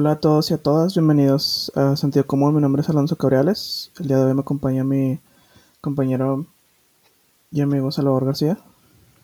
[0.00, 2.54] Hola a todos y a todas, bienvenidos a Sentido Común.
[2.54, 3.90] Mi nombre es Alonso Cabriales.
[3.98, 5.18] El día de hoy me acompaña mi
[5.80, 6.46] compañero
[7.50, 8.58] y amigo Salvador García.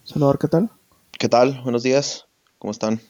[0.03, 0.71] Salvador, ¿qué tal?
[1.17, 1.61] ¿Qué tal?
[1.63, 2.27] Buenos días.
[2.59, 3.01] ¿Cómo están?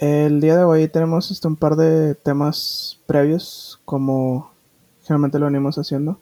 [0.00, 4.50] El día de hoy tenemos este, un par de temas previos, como
[5.02, 6.18] generalmente lo venimos haciendo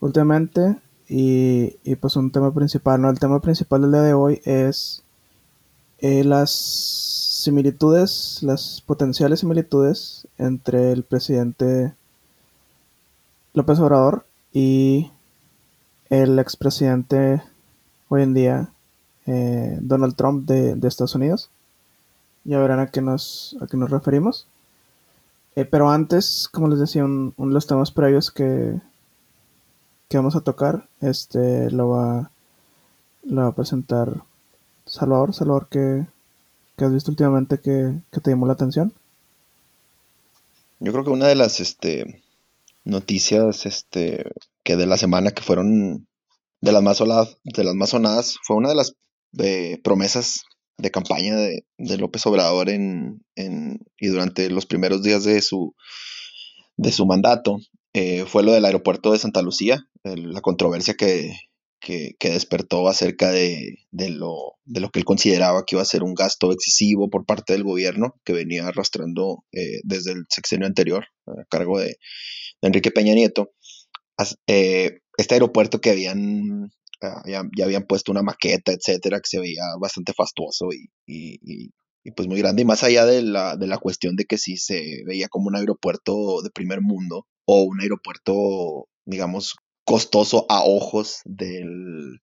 [0.00, 2.98] últimamente, y, y pues un tema principal.
[3.02, 3.10] ¿no?
[3.10, 5.04] El tema principal del día de hoy es
[5.98, 6.50] eh, las
[7.44, 11.94] similitudes, las potenciales similitudes entre el presidente
[13.52, 15.10] López Obrador y
[16.08, 17.42] el expresidente
[18.08, 18.68] hoy en día
[19.26, 21.50] eh, Donald Trump de, Estados Unidos.
[22.44, 24.46] Ya verán a qué nos, a qué nos referimos.
[25.56, 28.80] Eh, pero antes, como les decía, un, uno de los temas previos que,
[30.08, 32.30] que vamos a tocar, este lo va,
[33.22, 34.22] lo va a presentar
[34.86, 35.34] Salvador.
[35.34, 36.06] Salvador, ¿qué,
[36.76, 38.92] que has visto últimamente que, te llamó la atención?
[40.80, 42.22] Yo creo que una de las este,
[42.84, 44.30] noticias este,
[44.62, 46.06] que de la semana que fueron
[46.60, 48.96] de las más, sonadas, fue una de las
[49.82, 50.44] promesas
[50.78, 51.64] de campaña de,
[51.98, 55.74] López Obrador en, y durante los primeros días de su,
[56.76, 57.58] de su mandato.
[57.92, 61.32] Eh, fue lo del aeropuerto de Santa Lucía, la controversia que,
[61.84, 66.14] que, despertó acerca de, lo, de, lo, que él consideraba que iba a ser un
[66.14, 71.44] gasto excesivo por parte del gobierno que venía arrastrando eh, desde el sexenio anterior a
[71.48, 71.96] cargo de,
[72.62, 73.50] Enrique Peña Nieto.
[74.46, 76.70] Eh, este aeropuerto que habían
[77.02, 81.70] ah, ya, habían puesto una maqueta, etcétera, que se veía bastante fastuoso y,
[82.16, 82.62] pues muy grande.
[82.62, 85.56] Y más allá de la, de la cuestión de que sí se veía como un
[85.56, 92.20] aeropuerto de primer mundo o un aeropuerto, digamos, costoso a ojos del,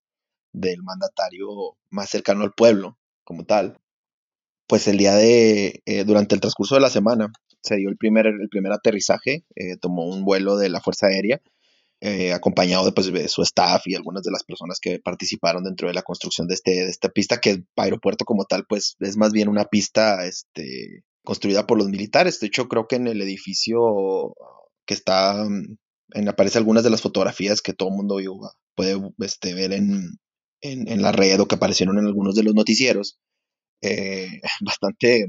[0.53, 1.47] del mandatario
[1.89, 3.77] más cercano al pueblo, como tal.
[4.67, 8.27] Pues el día de, eh, durante el transcurso de la semana, se dio el primer,
[8.27, 11.41] el primer aterrizaje, eh, tomó un vuelo de la Fuerza Aérea,
[11.99, 15.87] eh, acompañado de, pues, de, su staff y algunas de las personas que participaron dentro
[15.87, 19.17] de la construcción de, este, de esta pista, que el aeropuerto como tal, pues es
[19.17, 22.39] más bien una pista este, construida por los militares.
[22.39, 24.33] De hecho, creo que en el edificio
[24.85, 25.47] que está
[26.13, 28.17] en, aparece algunas de las fotografías que todo el mundo
[28.75, 30.19] puede este, ver en,
[30.61, 33.19] en, la red o que aparecieron en algunos de los noticieros.
[33.81, 35.27] Eh, bastante,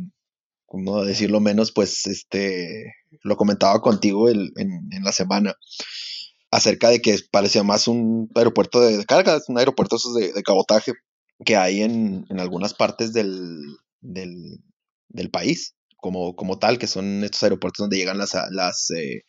[0.67, 5.55] como decirlo menos, pues este, lo comentaba contigo en, en, la semana
[6.51, 10.93] acerca de que parecía más un aeropuerto de, carga, un aeropuerto de, de cabotaje
[11.45, 13.59] que hay en, en algunas partes del,
[14.01, 14.63] del,
[15.09, 19.25] del, país, como, como tal, que son estos aeropuertos donde llegan las, las eh,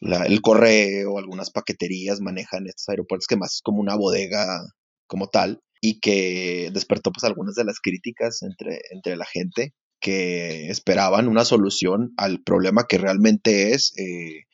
[0.00, 4.60] el correo, algunas paqueterías manejan estos aeropuertos que más es como una bodega
[5.06, 10.68] como tal y que despertó pues algunas de las críticas entre, entre la gente que
[10.68, 14.44] esperaban una solución al problema que realmente es eh,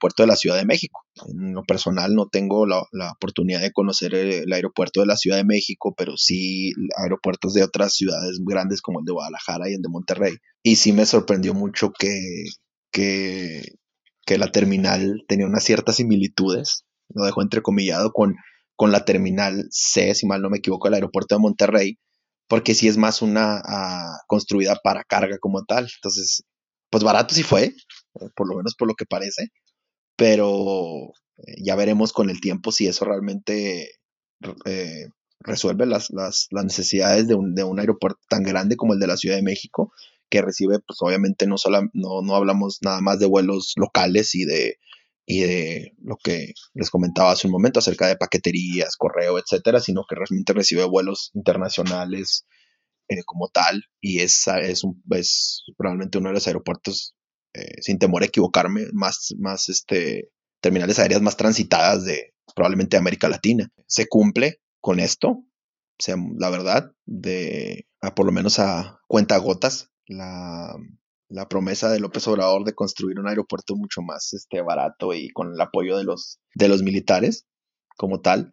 [0.00, 1.02] puerto de la Ciudad de México.
[1.28, 5.36] En lo personal no tengo la, la, oportunidad de conocer el, aeropuerto de la Ciudad
[5.36, 9.82] de México, pero sí aeropuertos de otras ciudades grandes como el de Guadalajara y el
[9.82, 10.34] de Monterrey.
[10.64, 12.18] Y sí me sorprendió mucho que,
[12.90, 13.62] que
[14.30, 18.36] que la terminal tenía unas ciertas similitudes, lo dejo entrecomillado con,
[18.76, 21.98] con la terminal C, si mal no me equivoco, el aeropuerto de Monterrey,
[22.46, 25.88] porque sí es más una ah, construida para carga como tal.
[25.96, 26.44] Entonces,
[26.90, 29.48] pues barato sí fue, eh, por lo menos por lo que parece,
[30.14, 31.08] pero
[31.38, 33.90] eh, ya veremos con el tiempo si eso realmente
[34.64, 35.08] eh,
[35.40, 39.08] resuelve las, las, las necesidades de un, de un, aeropuerto tan grande como el de
[39.08, 39.92] la Ciudad de México
[40.30, 44.44] que recibe, pues obviamente no, solo, no, no hablamos nada más de vuelos locales y
[44.44, 44.76] de,
[45.26, 50.04] y de lo que les comentaba hace un momento acerca de paqueterías, correo, etcétera, sino
[50.08, 52.46] que realmente recibe vuelos internacionales
[53.08, 57.14] eh, como tal y es, es, un, es probablemente uno de los aeropuertos,
[57.54, 63.28] eh, sin temor a equivocarme, más, más este, terminales aéreas más transitadas de probablemente América
[63.28, 63.68] Latina.
[63.86, 69.36] Se cumple con esto, o sea, la verdad, de a por lo menos a cuenta
[69.38, 70.76] gotas, la,
[71.28, 75.54] la, promesa de López Obrador de construir un aeropuerto mucho más este, barato y con
[75.54, 77.46] el apoyo de los, de los militares
[77.96, 78.52] como tal.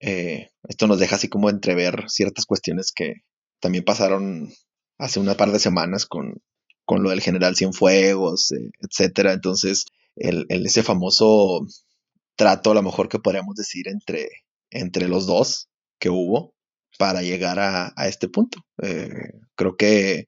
[0.00, 3.14] Eh, esto nos deja así como entrever ciertas cuestiones que
[3.60, 4.52] también pasaron
[4.98, 6.42] hace una par de semanas con,
[6.84, 9.32] con lo del general Cienfuegos, eh, etcétera.
[9.32, 9.86] Entonces,
[10.16, 11.66] el, ese famoso
[12.34, 14.28] trato, a lo mejor que podríamos decir, entre,
[14.70, 15.68] entre los dos
[15.98, 16.54] que hubo
[16.98, 18.58] para llegar a, a este punto.
[18.82, 20.26] Eh, creo que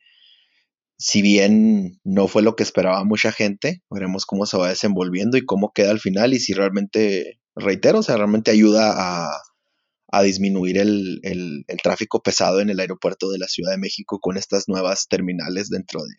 [0.99, 5.47] si bien no fue lo que esperaba mucha gente, veremos cómo se va desenvolviendo y
[5.47, 11.65] cómo queda al final y si realmente, reitero, o sea, realmente ayuda a, disminuir el,
[11.83, 16.03] tráfico pesado en el aeropuerto de la Ciudad de México con estas nuevas terminales dentro
[16.03, 16.15] de,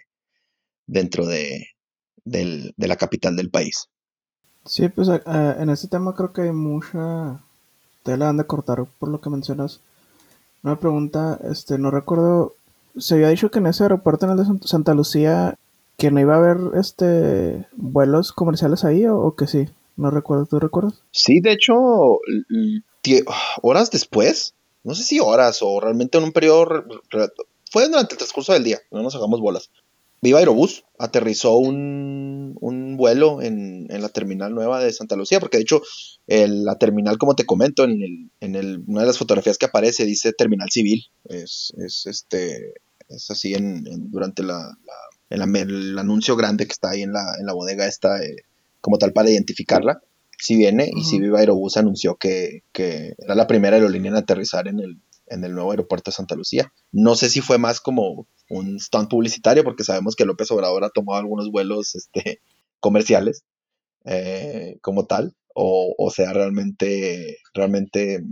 [0.86, 1.68] dentro de,
[2.24, 3.90] de la capital del país.
[4.66, 7.44] Sí, pues en este tema creo que hay mucha
[8.04, 9.82] tela de cortar por lo que mencionas.
[10.62, 12.56] Una pregunta, este, no recuerdo,
[13.00, 15.58] se había dicho que en ese aeropuerto en el de Santa Lucía
[15.98, 19.68] que no iba a haber este vuelos comerciales ahí o, que sí,
[19.98, 21.02] no recuerdo, ¿tú recuerdas?
[21.12, 21.76] Sí, de hecho,
[23.62, 24.54] horas después,
[24.84, 26.86] no sé si horas o realmente en un periodo,
[27.70, 29.70] fue durante el transcurso del día, no nos hagamos bolas.
[30.22, 32.56] Viva Aerobús aterrizó un,
[32.98, 35.82] vuelo en, la terminal nueva de Santa Lucía, porque de hecho
[36.28, 40.70] la terminal, como te comento, en, el, una de las fotografías que aparece dice terminal
[40.72, 41.74] civil, es,
[42.06, 42.74] este,
[43.10, 44.78] es así en, durante la,
[45.30, 48.46] el, anuncio grande que está ahí en la, en la bodega está eh,
[48.82, 50.02] como tal para identificarla.
[50.38, 54.70] Si viene y si Viva Aerobús anunció que, que, era la primera aerolínea en aterrizar
[54.70, 56.72] en el, en el nuevo aeropuerto de Santa Lucía.
[56.94, 60.90] No sé si fue más como un stunt publicitario, porque sabemos que López Obrador ha
[60.90, 62.42] tomado algunos vuelos este,
[62.80, 63.44] comerciales
[64.06, 68.24] eh, como tal, o, sea, realmente, realmente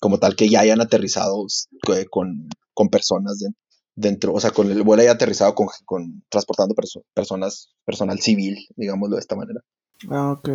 [0.00, 1.46] como tal que ya hayan aterrizado
[1.94, 2.48] eh, con,
[2.90, 3.38] personas
[3.94, 6.74] dentro, o sea, con el vuelo haya aterrizado con, con transportando
[7.14, 9.60] personas, personal civil, digámoslo de esta manera.
[10.10, 10.48] Ah, ok.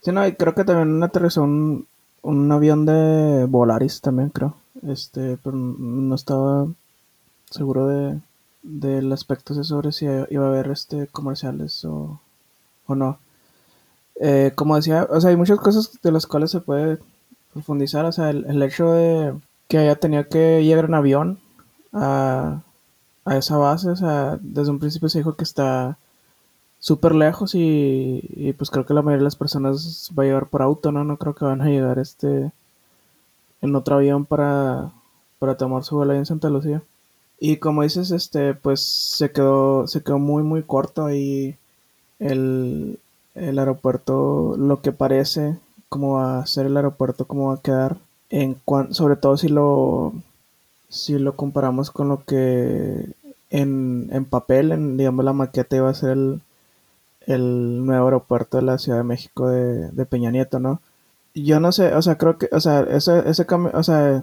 [0.00, 1.86] Sí, no, creo que también aterrizó un,
[2.22, 4.56] un avión de Volaris también, creo.
[4.86, 6.66] Este, pero no estaba
[7.50, 8.20] seguro de
[8.62, 12.20] del aspecto de sobre si iba a haber este comerciales o,
[12.86, 13.18] o no.
[14.20, 16.98] Eh, como decía, o sea, hay muchas cosas de las cuales se puede
[17.52, 18.04] profundizar.
[18.04, 19.34] O sea, el, hecho de
[19.68, 21.40] que haya tenido que llegar en avión
[21.92, 22.62] a,
[23.24, 25.98] a esa base, o sea, desde un principio se dijo que está
[26.78, 30.48] súper lejos y, y, pues creo que la mayoría de las personas va a llegar
[30.48, 31.04] por auto, ¿no?
[31.04, 32.52] No creo que van a llegar este
[33.62, 34.92] en otro avión para,
[35.38, 36.82] para tomar su vuelo ahí en Santa Lucía.
[37.38, 41.56] Y como dices, este, pues se quedó, se quedó muy, muy corto ahí
[42.18, 42.98] el,
[43.34, 45.58] el aeropuerto, lo que parece
[45.88, 47.98] como va a ser el aeropuerto, cómo va a quedar,
[48.30, 48.56] en
[48.92, 50.14] sobre todo si lo,
[50.92, 53.14] si lo comparamos con lo que
[53.48, 56.42] en, en papel, en digamos la maqueta iba a ser el,
[57.26, 60.82] el nuevo aeropuerto de la Ciudad de México de, de Peña Nieto, ¿no?
[61.34, 64.22] Yo no sé, o sea, creo que, o sea, ese, ese cambio, o sea,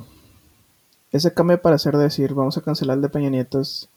[1.12, 3.90] ese cambio para hacer decir, vamos a cancelar el de Peña Nieto es,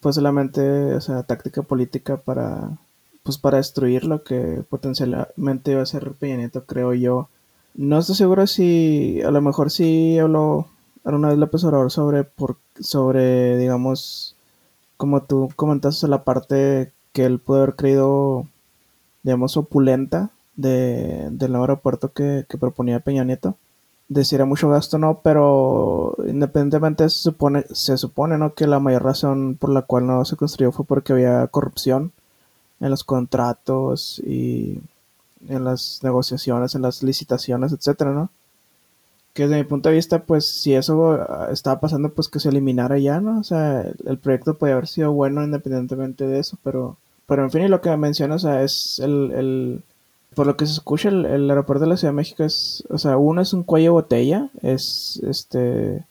[0.00, 2.78] fue solamente, o sea, táctica política para,
[3.22, 7.28] pues para destruir lo que potencialmente iba a ser Peña Nieto, creo yo.
[7.74, 10.66] No estoy seguro si, a lo mejor sí habló
[11.04, 14.36] alguna vez López Obrador sobre, por, sobre, digamos,
[14.96, 18.46] como tú comentaste, la parte que él pudo haber creído,
[19.22, 23.56] digamos, opulenta de, del nuevo aeropuerto que, proponía Peña Nieto.
[24.08, 28.54] Decir mucho gasto, no, pero independientemente se supone, se supone ¿no?
[28.54, 32.12] que la mayor razón por la cual no se construyó fue porque había corrupción
[32.80, 34.80] en los contratos y
[35.48, 38.30] en las negociaciones, en las licitaciones, etcétera, ¿no?
[39.34, 42.50] Que desde mi punto de vista, pues si eso ah, estaba pasando, pues que se
[42.50, 43.40] eliminara ya, ¿no?
[43.40, 47.62] O sea, el proyecto podía haber sido bueno independientemente de eso, pero, pero en fin,
[47.62, 49.82] y lo que mencionas, o sea, es el
[50.34, 53.16] por lo que se escucha, el, aeropuerto de la Ciudad de México es, o sea,
[53.16, 56.04] uno es un cuello botella, es este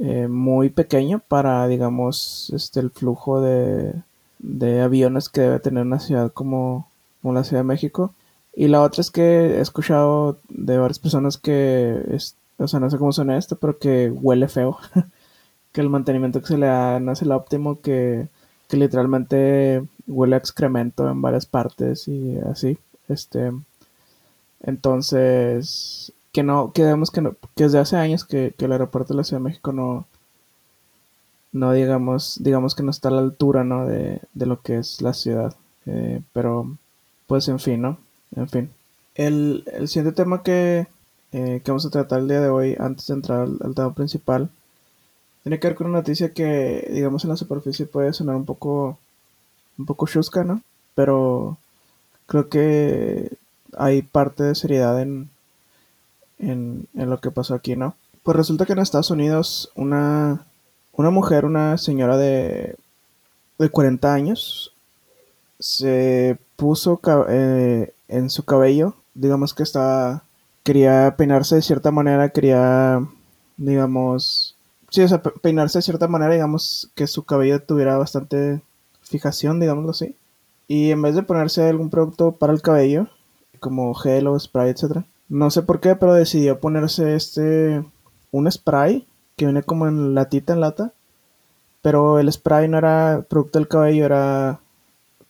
[0.00, 3.94] eh, muy pequeño para, digamos, este el flujo de,
[4.38, 6.88] de aviones que debe tener una ciudad como,
[7.22, 8.12] como, la Ciudad de México.
[8.54, 12.02] Y la otra es que he escuchado de varias personas que,
[12.58, 14.78] o sea, no sé cómo suena esto, pero que huele feo,
[15.72, 18.28] que el mantenimiento que se le da no es el óptimo, que,
[18.68, 22.78] que literalmente huele a excremento en varias partes y así.
[23.08, 23.52] Este,
[24.62, 29.18] entonces, que no, que vemos que, no, que desde hace años que, el aeropuerto de
[29.18, 30.06] la Ciudad de México no,
[31.52, 33.86] no digamos, digamos que no está a la altura, ¿no?
[33.86, 35.54] De, lo que es la ciudad.
[35.86, 36.76] Eh, pero,
[37.26, 37.98] pues, en fin, ¿no?
[38.36, 38.70] En fin.
[39.14, 40.86] El, siguiente tema que,
[41.32, 44.50] eh, que vamos a tratar el día de hoy, antes de entrar al, tema principal,
[45.42, 48.98] tiene que ver con una noticia que, digamos, en la superficie puede sonar un poco,
[49.78, 50.62] un poco chusca, ¿no?
[50.94, 51.58] Pero
[52.26, 53.30] creo que
[53.76, 55.30] hay parte de seriedad en,
[56.38, 57.94] en, lo que pasó aquí, ¿no?
[58.22, 60.46] Pues resulta que en Estados Unidos una,
[60.92, 62.76] una mujer, una señora de,
[63.58, 64.72] de 40 años,
[65.58, 70.22] se puso eh, en su cabello, digamos que estaba,
[70.68, 73.02] quería peinarse de cierta manera, quería,
[73.56, 74.54] digamos,
[74.90, 78.60] sí, o sea, peinarse de cierta manera, digamos, que su cabello tuviera bastante
[79.00, 80.14] fijación, digámoslo así.
[80.66, 83.06] Y en vez de ponerse algún producto para el cabello,
[83.60, 85.06] como gel o spray, etc.
[85.30, 87.82] No sé por qué, pero decidió ponerse este
[88.30, 89.06] un spray
[89.36, 90.92] que viene como en latita en lata,
[91.80, 94.60] pero el spray no era producto del cabello, era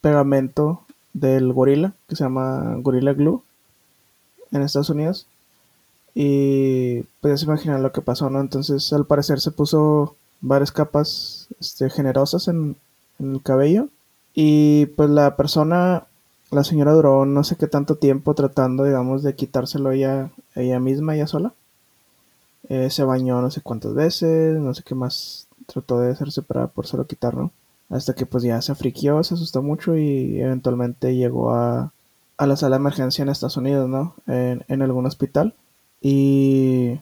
[0.01, 3.45] pegamento del gorila, que se llama Gorilla Glue,
[4.53, 5.27] en Estados Unidos.
[6.15, 8.41] Y pues se imaginar lo que pasó, ¿no?
[8.41, 12.77] Entonces al parecer se puso varias capas este, generosas en,
[13.19, 13.89] en el cabello.
[14.35, 16.07] Y pues la persona,
[16.51, 21.15] la señora duró no sé qué tanto tiempo tratando, digamos, de quitárselo ella, ella misma,
[21.15, 21.55] ella sola.
[22.69, 26.67] Eh, se bañó no sé cuántas veces, no sé qué más trató de hacerse para
[26.69, 27.51] por solo quitarlo.
[27.89, 31.93] Hasta que pues ya se afriquió, se asustó mucho y eventualmente llegó a,
[32.39, 34.15] a la sala de emergencia en Estados Unidos, ¿no?
[34.27, 35.55] En, algún hospital.
[36.01, 37.01] Y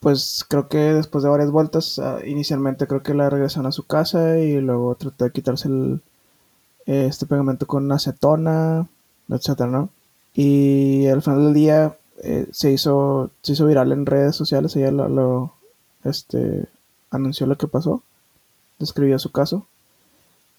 [0.00, 3.86] pues creo que después de varias vueltas, uh, inicialmente creo que la regresaron a su
[3.86, 6.02] casa y luego trató de quitarse el,
[6.86, 8.88] este pegamento con acetona,
[9.28, 9.90] etcétera, ¿no?
[10.34, 14.90] Y al final del día eh, se hizo se hizo viral en redes sociales, ella
[14.90, 15.52] lo, lo
[16.04, 16.66] este
[17.10, 18.02] anunció lo que pasó,
[18.78, 19.66] describió su caso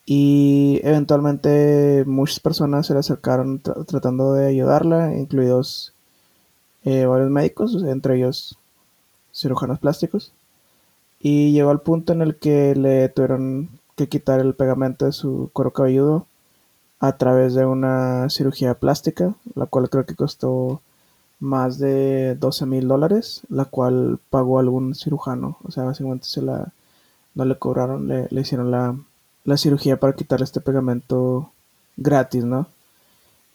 [0.05, 5.93] y eventualmente muchas personas se le acercaron tra tratando de ayudarla, incluidos
[6.83, 8.57] eh, varios médicos, entre ellos
[9.33, 10.33] cirujanos plásticos,
[11.19, 15.49] y llegó al punto en el que le tuvieron que quitar el pegamento de su
[15.53, 16.27] cuero cabelludo
[16.99, 20.81] a través de una cirugía plástica, la cual creo que costó
[21.39, 26.73] más de 12 mil dólares, la cual pagó algún cirujano, o sea, básicamente se la,
[27.35, 28.95] no le cobraron, le hicieron la,
[29.45, 31.51] la, cirugía para quitarle este pegamento
[31.97, 32.67] gratis, ¿no?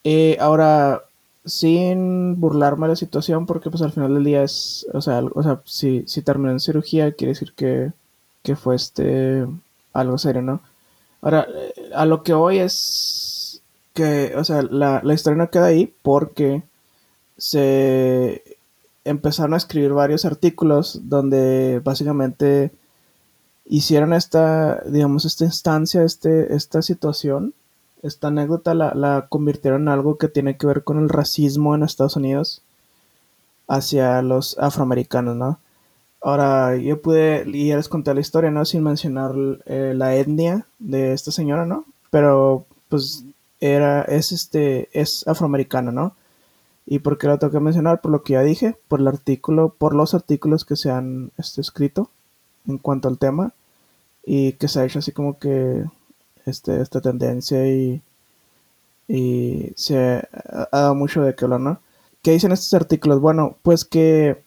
[0.04, 1.02] Eh, ahora,
[1.44, 5.42] sin burlarme de la situación, porque pues al final del día es, o sea, o
[5.42, 7.92] sea si, si terminó en cirugía, quiere decir que,
[8.42, 9.46] que fue este,
[9.92, 10.60] algo serio, ¿no?
[11.22, 11.46] Ahora,
[11.94, 13.62] a lo que hoy es
[13.94, 16.62] que, o sea, la, la historia no queda ahí porque
[17.36, 18.42] se
[19.04, 22.70] empezaron a escribir varios artículos donde básicamente
[23.64, 27.54] hicieron esta, digamos, esta instancia, este, esta situación,
[28.02, 31.82] esta anécdota la, la, convirtieron en algo que tiene que ver con el racismo en
[31.82, 32.62] Estados Unidos
[33.68, 35.60] hacia los afroamericanos, ¿no?
[36.22, 38.64] Ahora, yo pude, y ya les conté la historia, ¿no?
[38.64, 39.32] Sin mencionar
[39.66, 41.84] eh, la etnia de esta señora, ¿no?
[42.10, 43.24] Pero, pues,
[43.60, 46.14] era, es este, es afroamericana, ¿no?
[46.86, 48.00] ¿Y por qué lo tengo que mencionar?
[48.00, 51.60] Por lo que ya dije, por el artículo, por los artículos que se han este,
[51.60, 52.10] escrito
[52.66, 53.52] en cuanto al tema
[54.24, 55.84] y que se ha hecho así como que
[56.46, 58.02] este, esta tendencia y,
[59.08, 61.80] y se ha, dado mucho de que hablar, ¿no?
[62.22, 63.20] ¿Qué dicen estos artículos?
[63.20, 64.42] Bueno, pues que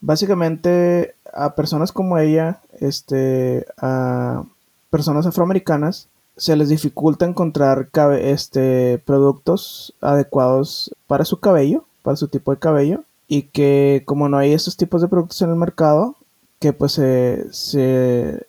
[0.00, 4.44] básicamente a personas como ella, este, a
[4.90, 7.88] personas afroamericanas, se les dificulta encontrar
[8.20, 14.38] este, productos adecuados para su cabello, para su tipo de cabello, y que como no
[14.38, 16.16] hay estos tipos de productos en el mercado,
[16.58, 18.46] que pues se, se,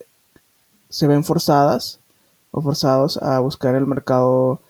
[0.90, 2.00] se ven forzadas
[2.52, 4.62] o forzados a buscar el mercado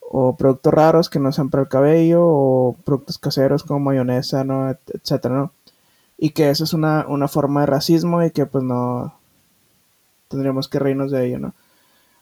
[0.00, 4.70] o productos raros que no sean para el cabello o productos caseros como mayonesa, ¿no?
[4.70, 5.52] etcétera, ¿no?
[6.18, 9.14] Y que eso es una, una forma de racismo y que pues no
[10.28, 11.54] tendríamos que reírnos de ello, ¿no?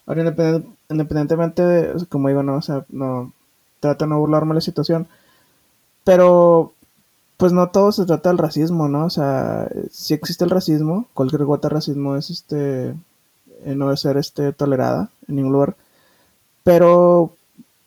[0.07, 3.33] Ahora, independent, independientemente de, como digo, no, o sea, no,
[3.81, 5.09] trato de no burlarme la situación,
[6.05, 6.74] pero,
[7.37, 9.07] pues no todo se trata del racismo, ¿no?
[9.07, 13.97] O sea, si existe el racismo, cualquier gota de racismo es, este, eh, no debe
[13.97, 15.77] ser, este, tolerada en ningún lugar,
[16.65, 17.33] pero,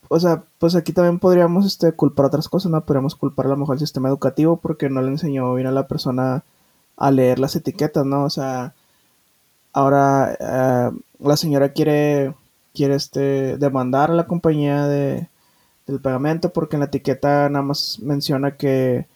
[0.09, 2.81] o sea, pues aquí también podríamos, este, culpar otras cosas, ¿no?
[2.81, 5.87] Podríamos culpar a lo mejor el sistema educativo porque no le enseñó bien a la
[5.87, 6.43] persona
[6.97, 8.25] a leer las etiquetas, ¿no?
[8.25, 8.73] O sea,
[9.73, 12.33] ahora uh, la señora quiere
[12.73, 15.27] quiere este demandar a la compañía de,
[15.87, 19.07] del pegamento porque en la etiqueta nada más menciona que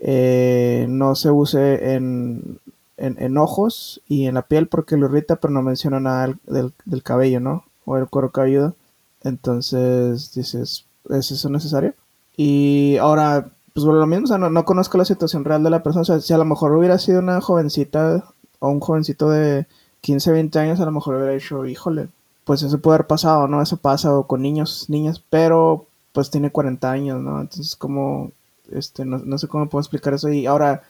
[0.00, 2.58] eh, no se use en,
[2.96, 6.72] en, en, ojos y en la piel porque lo irrita pero no menciona nada del,
[6.84, 8.74] del, cabello no o el cuero cabelludo
[9.22, 11.94] entonces dices es eso necesario
[12.36, 15.70] y ahora pues bueno, lo mismo o sea, no, no, conozco la situación real de
[15.70, 18.24] la persona o sea si a lo mejor hubiera sido una jovencita
[18.58, 19.66] o un jovencito de
[20.00, 22.08] 15, 20 años a lo mejor hubiera dicho, híjole,
[22.44, 23.62] pues eso puede haber pasado, ¿no?
[23.62, 27.40] Eso pasa o con niños, niñas, pero pues tiene 40 años, ¿no?
[27.40, 28.32] Entonces como,
[28.72, 30.82] este, no, no sé cómo puedo explicar eso y ahora,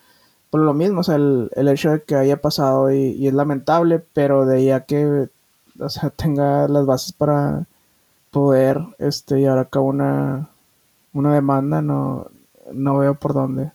[0.51, 4.03] por lo mismo, o sea, el, el hecho de que haya pasado y, es lamentable,
[4.13, 5.29] pero de ya que,
[5.79, 7.67] o sea, tenga las bases para
[8.31, 10.51] poder, este, llevar a cabo una,
[11.13, 12.29] una demanda, no,
[12.73, 13.73] no veo por dónde.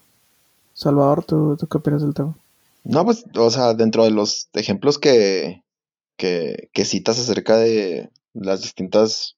[0.74, 2.36] Salvador, ¿tú, ¿tú qué opinas del tema?
[2.84, 5.64] No, pues, o sea, dentro de los ejemplos que,
[6.18, 9.38] que, que, citas acerca de las distintas,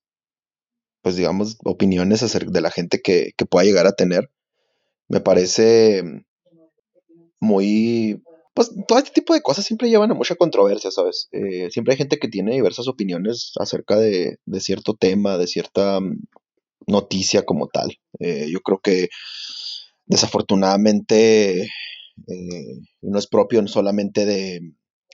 [1.02, 4.30] pues digamos, opiniones acerca de la gente que, que pueda llegar a tener,
[5.08, 6.04] me parece
[7.40, 8.22] muy
[8.58, 11.30] pues todo este tipo de cosas siempre llevan a mucha controversia, ¿sabes?
[11.32, 16.00] Eh, siempre hay gente que tiene diversas opiniones acerca de, de cierto tema, de cierta
[16.00, 16.24] mm,
[16.88, 18.00] noticia como tal.
[18.18, 19.10] Eh, yo creo que
[20.08, 24.62] desafortunadamente eh, no es propio solamente de,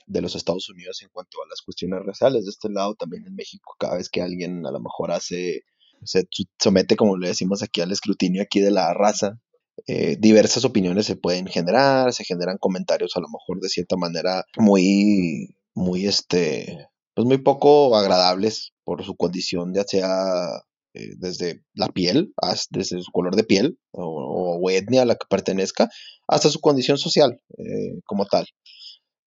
[0.06, 2.44] de, los Estados Unidos en cuanto a las cuestiones raciales.
[2.44, 5.64] De este lado también en México, cada vez que alguien a lo mejor hace,
[6.02, 6.26] se
[6.58, 9.38] somete, como le decimos aquí, al escrutinio aquí de la raza,
[9.86, 14.44] eh, diversas opiniones se pueden generar, se generan comentarios a lo mejor de cierta manera
[14.56, 20.62] muy, muy, este, pues muy poco agradables por su condición, ya sea
[20.94, 22.32] eh, desde la piel,
[22.70, 25.90] desde su color de piel o, etnia a la que pertenezca,
[26.26, 28.46] hasta su condición social eh, como tal.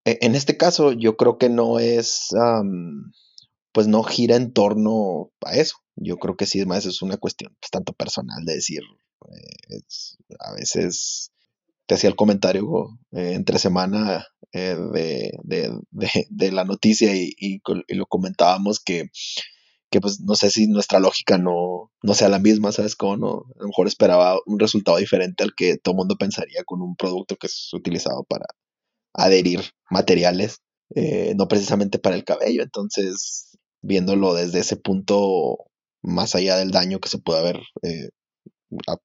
[0.05, 2.29] E, en este caso, yo creo que no es,
[3.71, 5.75] pues no gira en torno a eso.
[5.95, 8.81] Yo creo que sí, más es una cuestión pues, tanto personal de decir,
[9.25, 9.81] eh,
[10.39, 11.31] a veces
[11.85, 14.77] te hacía el comentario eh, entre semana eh,
[15.43, 19.09] de, la noticia y, lo comentábamos que,
[20.01, 23.17] pues no sé si nuestra lógica no, no sea la misma, ¿sabes cómo?
[23.17, 23.33] No?
[23.55, 27.35] A lo mejor esperaba un resultado diferente al que todo mundo pensaría con un producto
[27.37, 28.45] que es utilizado para
[29.13, 30.59] adherir materiales,
[31.35, 32.63] no precisamente para el cabello.
[32.63, 35.57] Entonces, viéndolo desde ese punto,
[36.03, 37.59] más allá del daño que se puede haber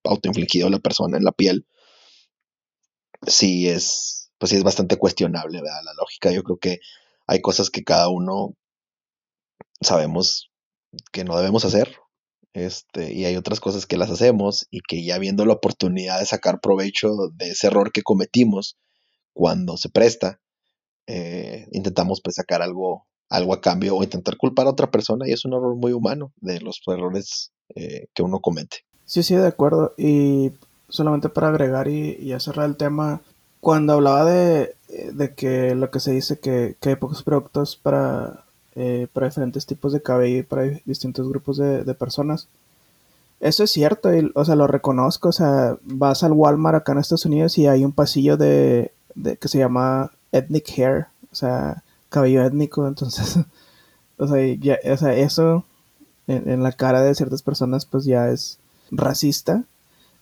[0.05, 1.67] autoinfligido la persona en la piel,
[3.27, 5.61] sí es, pues sí es bastante cuestionable.
[5.61, 6.81] La lógica, yo creo que
[7.27, 8.57] hay cosas que cada uno
[9.81, 10.51] sabemos
[11.13, 11.97] que no debemos hacer,
[12.55, 16.27] este, y hay otras cosas que las hacemos y que ya viendo la oportunidad de
[16.27, 18.77] sacar provecho de ese error que cometimos
[19.33, 20.41] cuando se presta,
[21.07, 25.33] eh, intentamos pues sacar algo, algo a cambio o intentar culpar a otra persona y
[25.33, 28.85] es un error muy humano de los errores eh, que uno comete.
[29.13, 29.93] Sí, sí, de acuerdo.
[29.99, 30.53] Y
[30.89, 33.21] solamente para agregar y, y cerrar el tema,
[33.61, 34.75] cuando hablaba de,
[35.37, 38.45] que lo que se dice que, hay pocos productos para,
[38.75, 42.49] eh, para diferentes tipos de cabello y para distintos grupos de, personas,
[43.41, 45.29] eso es cierto, y, o sea, lo reconozco.
[45.29, 48.93] O sea, vas al Walmart acá en Estados Unidos y hay un pasillo de,
[49.39, 52.89] que se llama ethnic hair, o sea, cabello étnico.
[52.89, 53.41] Entonces,
[54.17, 55.67] o sea, eso
[56.27, 58.59] en, en, la cara de ciertas personas, pues ya es
[58.93, 59.65] racista,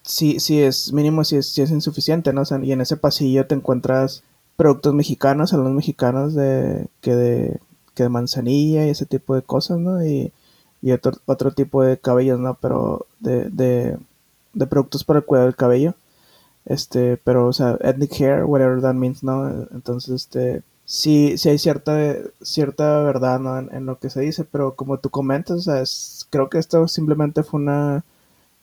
[0.02, 2.42] sí, sí es mínimo, si es, es insuficiente, ¿no?
[2.62, 4.22] y en ese pasillo te encuentras
[4.56, 7.60] productos mexicanos, algunos mexicanos de que de,
[7.94, 10.04] que de manzanilla y ese tipo de cosas, ¿no?
[10.04, 10.32] Y,
[10.92, 12.54] otro, otro tipo de cabellos, ¿no?
[12.60, 13.98] Pero de, de,
[14.54, 15.94] de productos para el cuidado del cabello.
[16.66, 19.48] Este, pero, o sea, ethnic hair, whatever that means, ¿no?
[19.72, 21.96] Entonces, este, sí, sí hay cierta,
[22.42, 23.58] cierta verdad, ¿no?
[23.58, 25.82] En, lo que se dice, pero como tú comentas, o sea,
[26.30, 28.04] creo que esto simplemente fue una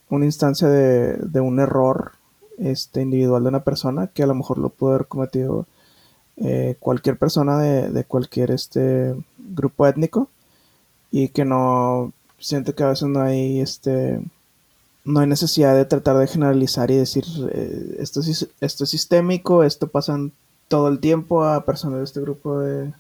[0.10, 2.14] una instancia de, de un error
[2.58, 5.68] este, individual de una persona que a lo mejor lo pudo haber cometido
[6.38, 10.30] eh, cualquier persona de, cualquier este grupo étnico
[11.12, 14.22] y que no siente que a veces no hay este
[15.04, 19.64] no hay necesidad de tratar de generalizar y decir eh, esto, es, esto es sistémico
[19.64, 20.20] esto pasa
[20.68, 22.94] todo el tiempo a personas de este grupo de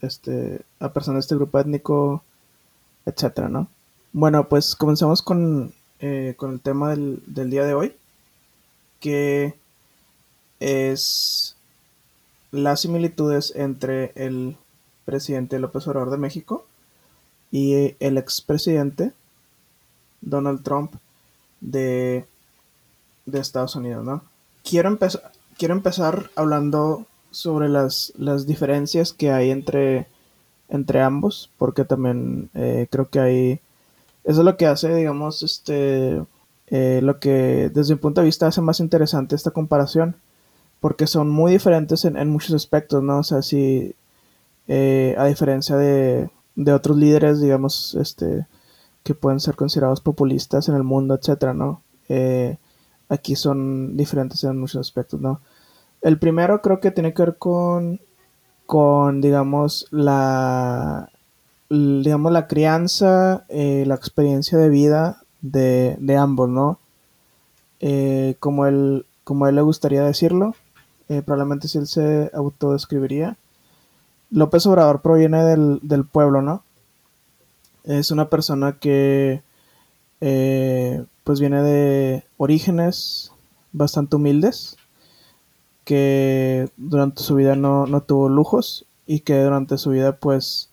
[0.00, 2.24] este a personas de este grupo étnico
[3.06, 3.68] etcétera no
[4.12, 7.94] bueno pues comenzamos con eh, con el tema del, día de hoy,
[9.00, 9.54] que
[10.58, 11.56] es
[12.50, 14.56] las similitudes entre el
[15.04, 16.66] presidente López Obrador de México
[17.50, 19.12] y el expresidente
[20.20, 20.94] Donald Trump
[21.60, 22.24] de,
[23.26, 24.22] de Estados Unidos, ¿no?
[24.62, 30.06] Quiero, empezar quiero empezar hablando sobre las, las diferencias que hay entre,
[30.70, 33.60] entre ambos, porque también eh, creo que hay
[34.24, 36.22] eso es lo que hace, digamos, este,
[36.68, 40.16] eh, lo que desde mi punto de vista hace más interesante esta comparación,
[40.80, 43.18] porque son muy diferentes en, muchos aspectos, ¿no?
[43.18, 43.94] O sea, si,
[44.68, 48.46] eh, a diferencia de, de otros líderes, digamos, este,
[49.02, 51.82] que pueden ser considerados populistas en el mundo, etcétera, ¿no?
[52.08, 52.58] Eh,
[53.08, 55.40] aquí son diferentes en muchos aspectos, ¿no?
[56.02, 58.00] El primero creo que tiene que ver con,
[58.66, 61.10] con digamos, la,
[61.70, 66.78] digamos, la crianza, eh, la experiencia de vida de, ambos, ¿no?
[67.78, 70.54] Eh, como, él, como él le gustaría decirlo,
[71.08, 73.36] eh, probablemente si él se autodescribiría.
[74.30, 76.62] López Obrador proviene del, pueblo, ¿no?
[77.84, 79.42] Es una persona que
[81.24, 83.32] pues viene de orígenes
[83.72, 84.76] bastante humildes,
[85.84, 90.69] que durante su vida no, no tuvo lujos y que durante su vida pues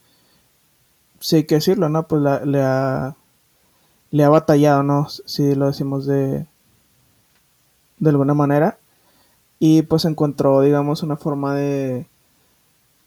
[1.20, 2.08] sí hay que decirlo, ¿no?
[2.08, 3.16] Pues le, ha,
[4.12, 5.08] le ha batallado, ¿no?
[5.10, 6.46] Si lo decimos de,
[8.00, 8.78] de alguna manera.
[9.60, 12.08] y pues encontró, digamos, una forma de,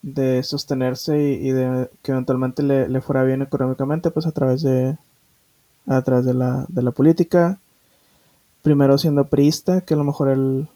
[0.02, 4.96] de sostenerse y, de que eventualmente le, le, fuera bien económicamente, pues a través de,
[5.86, 7.58] a través de la, de la política.
[8.62, 10.68] Primero siendo priista, que a lo mejor él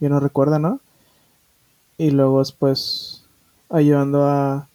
[0.00, 0.80] no recuerda, ¿no?
[1.98, 3.24] Y luego después
[3.70, 4.68] ayudando a,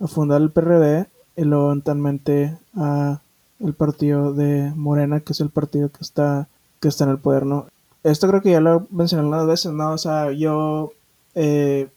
[0.00, 1.06] a fundar el PRD
[1.38, 3.20] y luego eventualmente a
[3.60, 6.48] el partido de Morena, que es el partido que está,
[6.80, 7.66] que está en el poder, ¿no?
[8.02, 9.92] Esto creo que ya lo mencioné unas veces, ¿no?
[9.92, 10.92] O sea, yo
[11.34, 11.88] eh,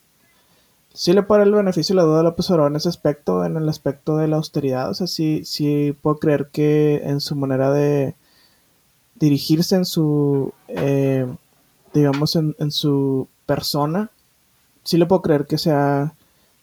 [0.93, 3.57] sí le paro el beneficio y la duda a López Obrador en ese aspecto, en
[3.57, 4.89] el aspecto de la austeridad.
[4.89, 8.15] O sea, sí, sí puedo creer que en su manera de
[9.15, 11.27] dirigirse, en su, eh,
[11.93, 14.11] digamos, en, en, su persona,
[14.83, 16.13] sí le puedo creer que sea,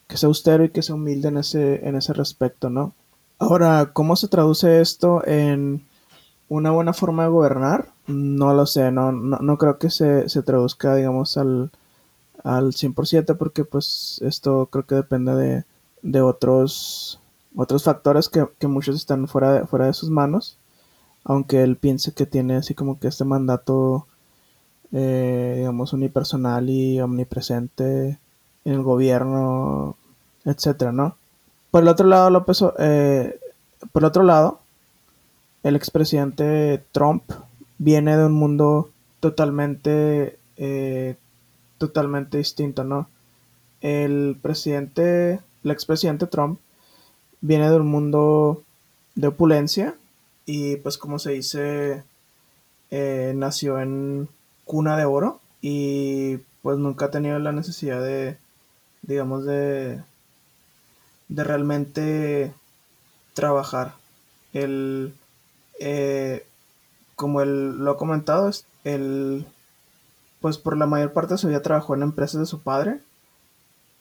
[0.08, 2.94] que sea austero y que sea humilde en ese, en ese respecto, ¿no?
[3.38, 5.86] Ahora, ¿cómo se traduce esto en
[6.48, 7.92] una buena forma de gobernar?
[8.08, 11.70] No lo sé, no, no, creo que se, se traduzca, digamos, al
[12.44, 15.64] al 100% porque pues esto creo que depende de,
[16.02, 17.20] de otros
[17.56, 20.58] otros factores que, que, muchos están fuera de, fuera de sus manos
[21.24, 24.06] aunque él piense que tiene así como que este mandato
[24.92, 28.18] eh, digamos unipersonal y omnipresente
[28.68, 29.96] en el gobierno
[30.44, 31.16] etcétera no
[31.70, 33.38] por el otro lado López eh,
[33.92, 34.60] por el otro lado
[35.62, 37.22] el expresidente Trump
[37.78, 41.16] viene de un mundo totalmente eh,
[41.78, 43.08] totalmente distinto, ¿no?
[43.80, 46.58] El presidente, el expresidente Trump,
[47.40, 48.64] viene de un mundo
[49.14, 49.94] de opulencia
[50.44, 52.02] y pues como se dice,
[52.90, 54.28] eh, nació en
[54.64, 58.36] cuna de oro y pues nunca ha tenido la necesidad de,
[59.08, 60.02] digamos, de,
[61.28, 62.52] de realmente
[63.32, 63.94] trabajar.
[64.52, 65.14] El,
[65.80, 66.46] eh,
[67.16, 68.50] como él lo ha comentado,
[68.84, 69.46] el
[70.40, 73.00] pues por la mayor parte de su vida trabajó en empresas de su padre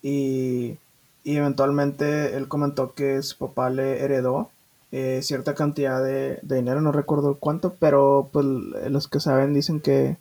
[0.04, 0.78] y,
[1.24, 4.52] y eventualmente él comentó que su papá le heredó
[4.92, 9.80] eh, cierta cantidad de, de, dinero, no recuerdo cuánto, pero pues los que saben dicen
[9.82, 10.18] que,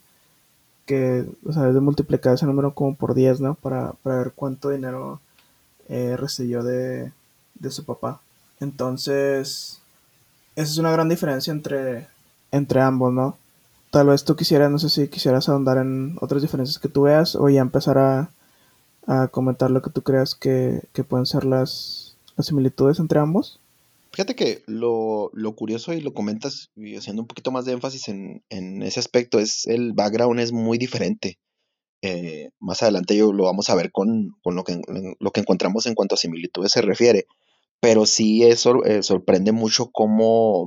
[0.87, 3.55] que o sea, de multiplicar ese número como por 10, ¿no?
[3.55, 5.21] Para, para ver cuánto dinero
[5.89, 7.13] eh, recibió de,
[7.55, 8.21] de su papá.
[8.61, 9.81] Entonces,
[10.55, 12.09] esa es una gran diferencia entre,
[12.53, 13.37] entre ambos, ¿no?
[13.97, 17.35] tal vez tú quisieras, no sé si quisieras ahondar en otras diferencias que tú veas
[17.35, 18.31] o ya empezar a,
[19.07, 23.59] a comentar lo que tú creas que, que pueden ser las, las, similitudes entre ambos.
[24.17, 28.09] Fíjate que lo, lo, curioso y lo comentas y haciendo un poquito más de énfasis
[28.09, 31.39] en, en ese aspecto es el background es muy diferente.
[32.01, 34.81] Eh, más adelante yo lo vamos a ver con, con lo, que,
[35.21, 37.27] lo que encontramos en cuanto a similitudes se refiere.
[37.79, 40.65] Pero sí eso eh, sorprende mucho cómo,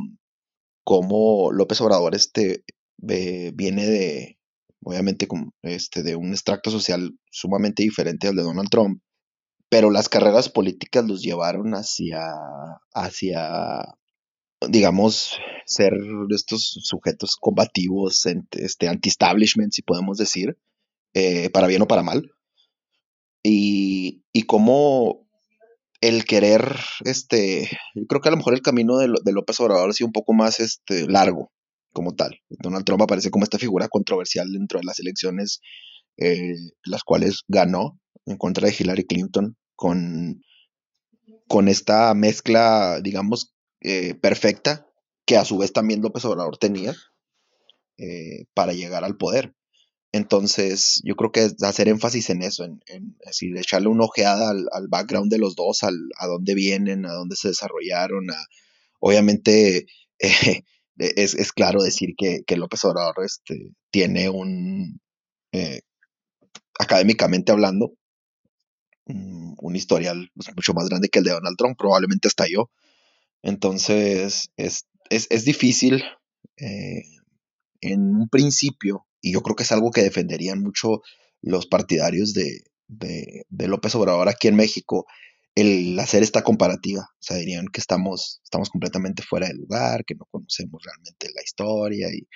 [0.84, 2.64] cómo López Obrador este,
[3.00, 4.38] viene de,
[4.84, 5.28] obviamente,
[5.64, 9.02] este, de un extracto social sumamente diferente al de Donald Trump,
[9.70, 12.22] pero las carreras políticas los llevaron hacia,
[12.94, 13.96] hacia
[14.68, 15.94] digamos, ser
[16.30, 20.58] estos sujetos combativos, este, anti-establishment, si podemos decir,
[21.14, 22.32] eh, para bien o para mal.
[23.44, 25.28] Y, y cómo
[26.02, 29.90] el querer, este, yo creo que a lo mejor el camino de, de López Obrador
[29.90, 31.52] ha sido un poco más este, largo,
[31.94, 32.40] como tal.
[32.50, 35.62] Donald Trump aparece como esta figura controversial dentro de las elecciones,
[36.18, 40.44] eh, las cuales ganó en contra de Hillary Clinton con,
[41.48, 44.88] con esta mezcla, digamos, eh, perfecta
[45.26, 46.96] que a su vez también López Obrador tenía
[47.98, 49.56] eh, para llegar al poder.
[50.12, 52.80] Entonces, yo creo que hacer énfasis en eso, en,
[53.26, 57.14] decir, echarle una ojeada al, al, background de los dos, al, a dónde vienen, a
[57.14, 58.28] dónde se desarrollaron,
[59.00, 59.86] obviamente
[60.20, 60.64] eh,
[60.98, 65.00] es, es, claro decir que, que López Obrador este, tiene un,
[66.80, 67.94] académicamente hablando,
[69.10, 72.70] un, historial pues, mucho más grande que el de Donald Trump, probablemente hasta yo.
[73.42, 76.04] Entonces, es, es, es difícil
[76.58, 77.04] eh,
[77.82, 81.02] en un principio, y yo creo que es algo que defenderían mucho
[81.42, 85.06] los partidarios de, de, de López Obrador aquí en México,
[85.56, 87.02] el hacer esta comparativa.
[87.02, 91.42] O sea, dirían que estamos, estamos completamente fuera de lugar, que no conocemos realmente la
[91.42, 92.28] historia y,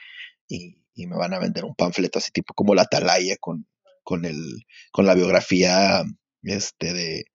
[0.48, 3.68] y, y me van a vender un panfleto así tipo como la Atalaya con,
[4.04, 6.04] con, el, con la biografía
[6.44, 7.26] este, de,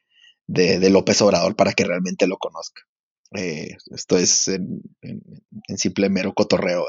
[0.47, 2.83] de, de, López Obrador para que realmente lo conozca.
[3.37, 6.87] Eh, esto es en, en, simple mero cotorreo.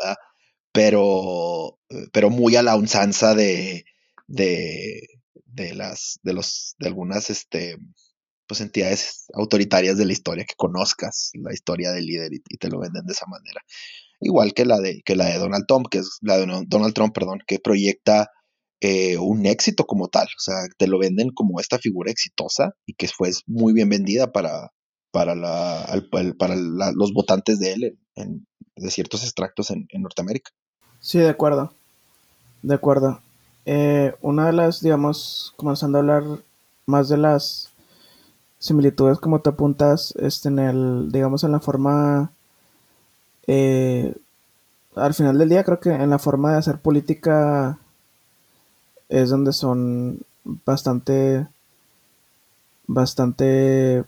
[0.71, 1.79] Pero,
[2.11, 3.85] pero muy a la unzanza de,
[4.27, 5.01] de,
[5.45, 7.77] de las, de los, de algunas, este,
[8.47, 12.69] pues entidades autoritarias de la historia, que conozcas la historia del líder y, y, te
[12.69, 13.61] lo venden de esa manera.
[14.21, 17.13] Igual que la de, que la de Donald Trump, que es la de Donald Trump,
[17.13, 18.29] perdón, que proyecta
[18.81, 20.25] eh, un éxito como tal.
[20.25, 24.31] O sea, te lo venden como esta figura exitosa y que fue muy bien vendida
[24.31, 24.71] para,
[25.11, 25.85] para, la,
[26.37, 30.51] para los votantes de él en, de ciertos extractos en, Norteamérica.
[31.01, 31.73] Sí, de acuerdo.
[32.61, 33.21] De acuerdo.
[33.65, 36.23] Eh, una de las, digamos, comenzando a hablar
[36.85, 37.71] más de las
[38.57, 42.31] similitudes como te apuntas este, en el, digamos, en la forma,
[43.47, 44.13] eh,
[44.95, 47.79] al final del día creo que en la forma de hacer política
[49.09, 51.47] es donde son bastante,
[52.87, 54.03] bastante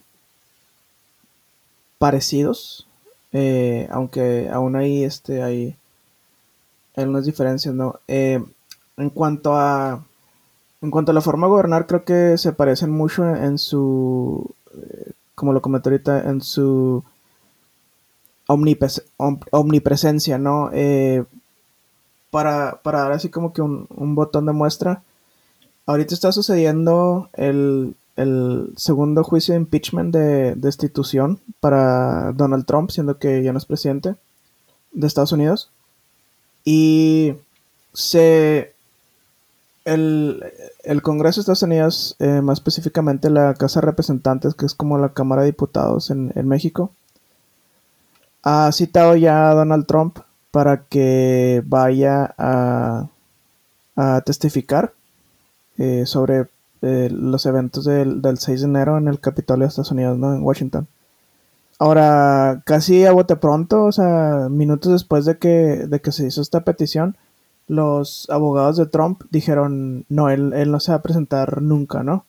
[1.98, 2.88] parecidos,
[3.32, 5.76] eh, aunque aún ahí este, hay,
[6.96, 8.00] hay unas diferencias, ¿no?
[8.08, 8.44] Eh,
[8.98, 10.06] en cuanto a
[10.82, 15.12] en cuanto a la forma de gobernar, creo que se parecen mucho en su, eh,
[15.36, 17.04] como lo comenté ahorita, en su
[18.48, 20.72] omnipresencia, ¿no?
[22.32, 25.04] Para, para, dar así como que un, un, botón de muestra,
[25.86, 33.18] ahorita está sucediendo el, el segundo juicio de impeachment de destitución para Donald Trump, siendo
[33.18, 34.16] que ya no es presidente
[34.92, 35.72] de Estados Unidos.
[36.64, 37.34] Y
[37.94, 38.74] se.
[39.84, 40.44] El,
[41.02, 45.14] Congreso de Estados Unidos, eh, más específicamente la Casa de Representantes, que es como la
[45.14, 46.92] Cámara de Diputados en, México,
[48.44, 50.20] ha citado ya a Donald Trump
[50.52, 53.08] para que vaya a,
[53.96, 54.94] a testificar
[55.78, 56.48] eh, sobre
[56.82, 60.34] eh, los eventos del, 6 de enero en el Capitolio de Estados Unidos, ¿no?
[60.34, 60.88] En Washington.
[61.80, 65.48] Ahora, casi a bote pronto, o sea, minutos después de que,
[65.88, 67.18] de que se hizo esta petición,
[67.68, 72.26] los abogados de Trump dijeron, no, él, él no se va a presentar nunca, ¿no?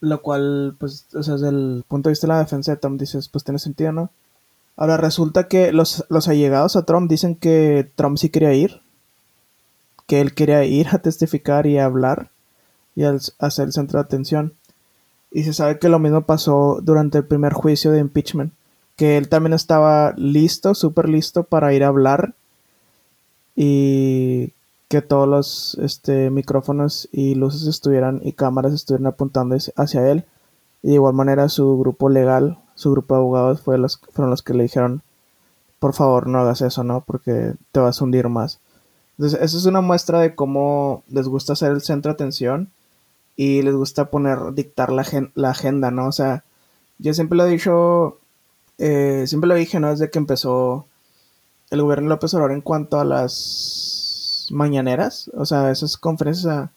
[0.00, 3.00] Lo cual, pues, o sea, desde el punto de vista de la defensa de Trump,
[3.00, 4.10] dices, pues tiene sentido, ¿no?
[4.76, 8.80] Ahora resulta que los, los allegados a Trump dicen que Trump sí quería ir,
[10.06, 12.30] que él quería ir a testificar y a hablar,
[12.94, 14.54] y al hacer el centro de atención.
[15.30, 18.52] Y se sabe que lo mismo pasó durante el primer juicio de impeachment,
[18.96, 22.34] que él también estaba listo, súper listo para ir a hablar
[23.56, 24.52] y
[24.88, 30.24] que todos los este, micrófonos y luces estuvieran y cámaras estuvieran apuntando hacia él.
[30.82, 34.42] Y de igual manera su grupo legal, su grupo de abogados fue los, fueron los
[34.42, 35.02] que le dijeron,
[35.78, 37.02] por favor no hagas eso, ¿no?
[37.02, 38.60] Porque te vas a hundir más.
[39.18, 42.70] Entonces, eso es una muestra de cómo les gusta ser el centro de atención
[43.36, 46.06] y les gusta poner, dictar la, la agenda, ¿no?
[46.06, 46.44] O sea,
[46.98, 48.18] yo siempre lo he dicho,
[48.78, 49.90] eh, siempre lo dije, ¿no?
[49.90, 50.86] Desde que empezó
[51.70, 56.70] el gobierno López Obrador en cuanto a las mañaneras, o sea, esas conferencias,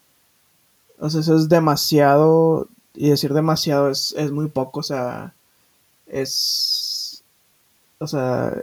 [0.99, 5.35] o sea, eso es demasiado, y decir demasiado es, es muy poco, o sea,
[6.07, 7.23] es,
[7.99, 8.53] o sea,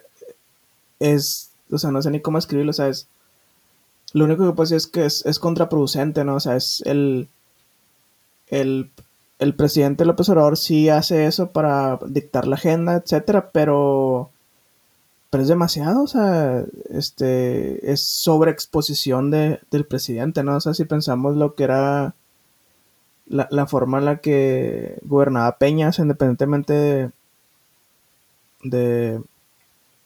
[0.99, 3.09] es, o sea, no sé ni cómo escribirlo, o sea, es,
[4.13, 6.37] lo único que puedo decir es que es, es contraproducente, ¿no?
[6.37, 7.29] O sea, es el
[8.53, 14.31] el, presidente López Obrador sí hace eso para dictar la agenda, etcétera, pero,
[15.31, 20.57] pero es demasiado, o sea, este, es sobreexposición de, del presidente, ¿no?
[20.57, 22.15] O sea, si pensamos lo que era
[23.27, 27.11] la, forma en la que gobernaba Peñas, independientemente de,
[28.63, 29.21] de,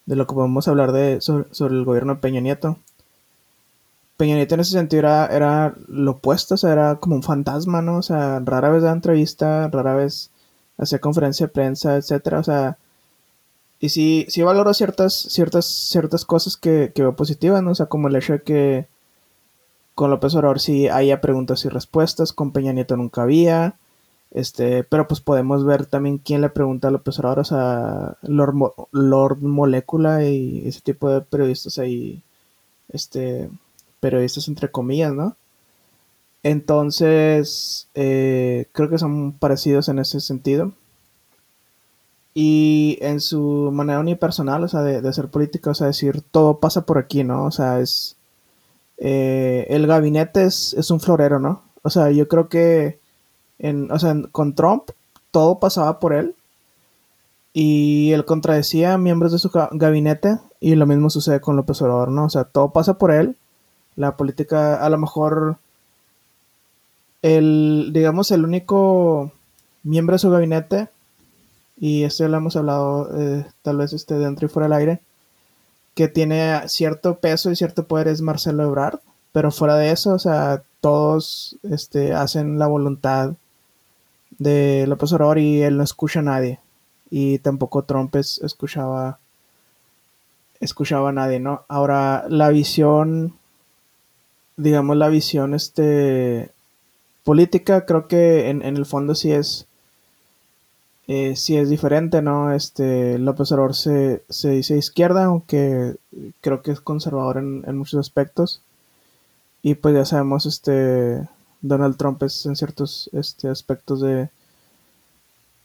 [0.05, 2.77] lo que podemos hablar de, sobre el gobierno de Peña Nieto.
[4.17, 7.97] Peña Nieto en ese sentido era, lo opuesto, o sea, era como un fantasma, ¿no?
[7.97, 10.31] O sea, rara vez daba entrevista, rara vez
[10.77, 12.77] hacía conferencia de prensa, etcétera, o sea,
[13.79, 17.71] y sí, sí valoro ciertas, ciertas, ciertas cosas que, que veo positivas, ¿no?
[17.71, 18.87] O sea, como el hecho de que
[19.93, 23.75] con López Obrador sí haya preguntas y respuestas, con Peña Nieto nunca había,
[24.31, 28.55] este, pero pues podemos ver también quién le pregunta a López Obrador, o sea, Lord,
[28.91, 32.23] Lord Molecula y ese tipo de periodistas ahí,
[32.89, 33.49] este,
[33.99, 35.35] periodistas entre comillas, ¿no?
[36.43, 40.73] Entonces, eh, creo que son parecidos en ese sentido.
[42.33, 46.85] Y en su manera unipersonal, o sea, de, hacer política, o sea, decir, todo pasa
[46.85, 47.45] por aquí, ¿no?
[47.45, 48.15] O sea, es...
[48.99, 51.63] Eh, el gabinete es, es, un florero, ¿no?
[51.83, 52.99] O sea, yo creo que
[53.59, 54.89] en, o sea, con Trump
[55.31, 56.35] todo pasaba por él
[57.53, 62.09] y él contradecía a miembros de su gabinete y lo mismo sucede con López Obrador,
[62.09, 62.25] ¿no?
[62.25, 63.35] O sea, todo pasa por él
[63.95, 65.57] la política, a lo mejor
[67.23, 69.31] el, digamos, el único
[69.83, 70.87] miembro de su gabinete,
[71.79, 75.01] y esto ya lo hemos hablado eh, tal vez este dentro y fuera del aire,
[75.95, 78.99] que tiene cierto peso y cierto poder es Marcelo Ebrard,
[79.31, 83.33] pero fuera de eso, o sea, todos este, hacen la voluntad
[84.39, 86.59] de López Obrador y él no escucha a nadie.
[87.09, 89.19] Y tampoco Trump escuchaba,
[90.59, 91.63] escuchaba a nadie, ¿no?
[91.67, 93.37] Ahora, la visión
[94.57, 96.51] digamos, la visión este,
[97.23, 99.67] política, creo que en, en el fondo sí es,
[101.07, 102.51] eh, sí es diferente, ¿no?
[102.51, 105.95] Este, López Obrador se, se dice izquierda, aunque
[106.41, 108.61] creo que es conservador en, en muchos aspectos.
[109.61, 111.27] Y pues ya sabemos, este,
[111.67, 114.29] Donald Trump es en ciertos este, aspectos de,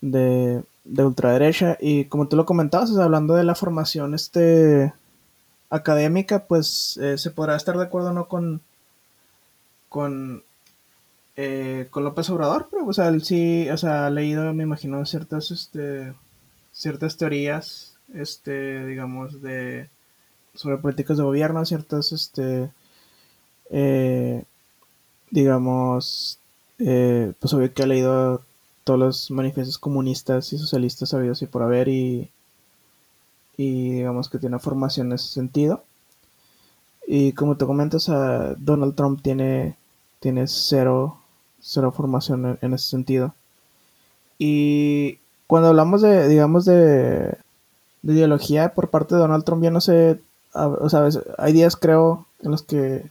[0.01, 1.77] de, de ultraderecha.
[1.81, 4.93] Y como tú lo comentabas, hablando de la formación este,
[5.71, 8.61] académica, pues eh, se podrá estar de acuerdo no con,
[9.89, 10.43] con,
[11.37, 15.05] eh, con López Obrador, pero o sea, él sí, o sea, ha leído, me imagino,
[15.07, 16.13] ciertas, este,
[16.73, 19.89] ciertas teorías, este, digamos, de
[20.55, 22.71] sobre políticas de gobierno, ciertas, este,
[23.71, 24.45] eh,
[25.33, 26.39] digamos,
[26.79, 28.43] eh, pues obvio que ha leído
[28.85, 32.31] todos los manifiestos comunistas y socialistas habidos y por haber y,
[33.57, 35.83] y digamos que tiene formación en ese sentido.
[37.07, 38.07] Y como te comentas,
[38.59, 39.77] Donald Trump tiene,
[40.21, 41.19] tiene cero,
[41.61, 43.35] cero formación en, ese sentido.
[44.39, 47.37] Y cuando hablamos de, digamos, de,
[48.03, 50.21] de ideología por parte de Donald Trump, yo no sé,
[50.55, 53.11] o sea, hay días creo en los que,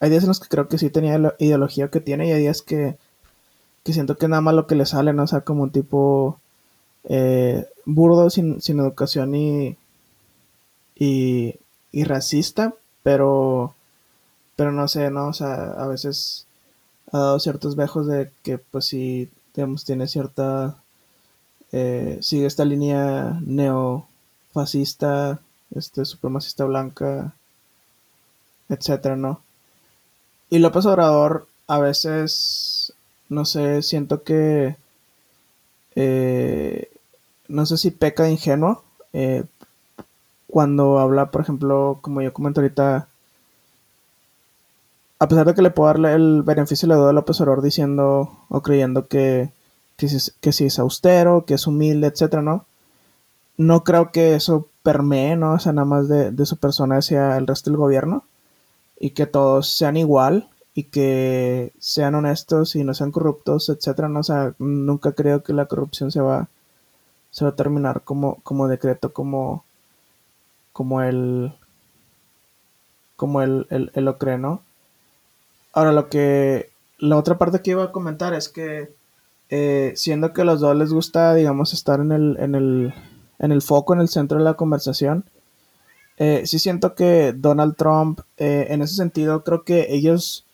[0.00, 2.40] hay días en los que creo que sí tenía la ideología que tiene y hay
[2.40, 2.96] días que,
[3.84, 5.24] que siento que nada más lo que le sale, ¿no?
[5.24, 6.40] O sea, como un tipo
[7.04, 9.76] eh, burdo, sin, sin educación y,
[10.96, 13.74] y, racista, pero,
[14.56, 15.28] pero no sé, ¿no?
[15.28, 16.46] O sea, a veces
[17.12, 20.76] ha dado ciertos vejos de que pues sí, digamos, tiene cierta,
[21.72, 25.40] eh, sigue esta línea neofascista,
[25.74, 27.34] este, supremacista blanca,
[28.68, 29.45] etcétera, ¿no?
[30.50, 32.92] Y López Obrador a veces,
[33.28, 34.76] no sé, siento que,
[35.94, 36.90] eh,
[37.48, 38.82] no sé si peca de ingenuo
[39.12, 39.44] eh,
[40.48, 43.08] cuando habla, por ejemplo, como yo comento ahorita,
[45.18, 48.38] a pesar de que le puedo darle el beneficio le doy a López Obrador diciendo
[48.48, 49.50] o creyendo que,
[49.96, 52.66] que, es- que es austero, que es humilde, etcétera, ¿no?
[53.58, 55.58] No creo que eso permee, ¿no?
[55.60, 58.24] Sea, nada más de, de su persona hacia el resto del gobierno
[59.00, 64.20] y que todos sean igual y que sean honestos y no sean corruptos, etcétera, ¿no?
[64.20, 66.48] O nunca creo que la corrupción se va,
[67.30, 69.64] se va a terminar como, como decreto, como,
[70.72, 71.52] como él,
[73.16, 74.62] como él, él- él lo cree, ¿no?
[75.72, 78.92] Ahora, lo que, la otra parte que iba a comentar es que,
[79.50, 82.94] eh, siendo que a los dos les gusta, digamos, estar en el, en el,
[83.38, 85.24] en el foco, en el centro de la conversación,
[86.18, 90.46] eh, sí siento que Donald Trump, eh, en ese sentido, creo que ellos,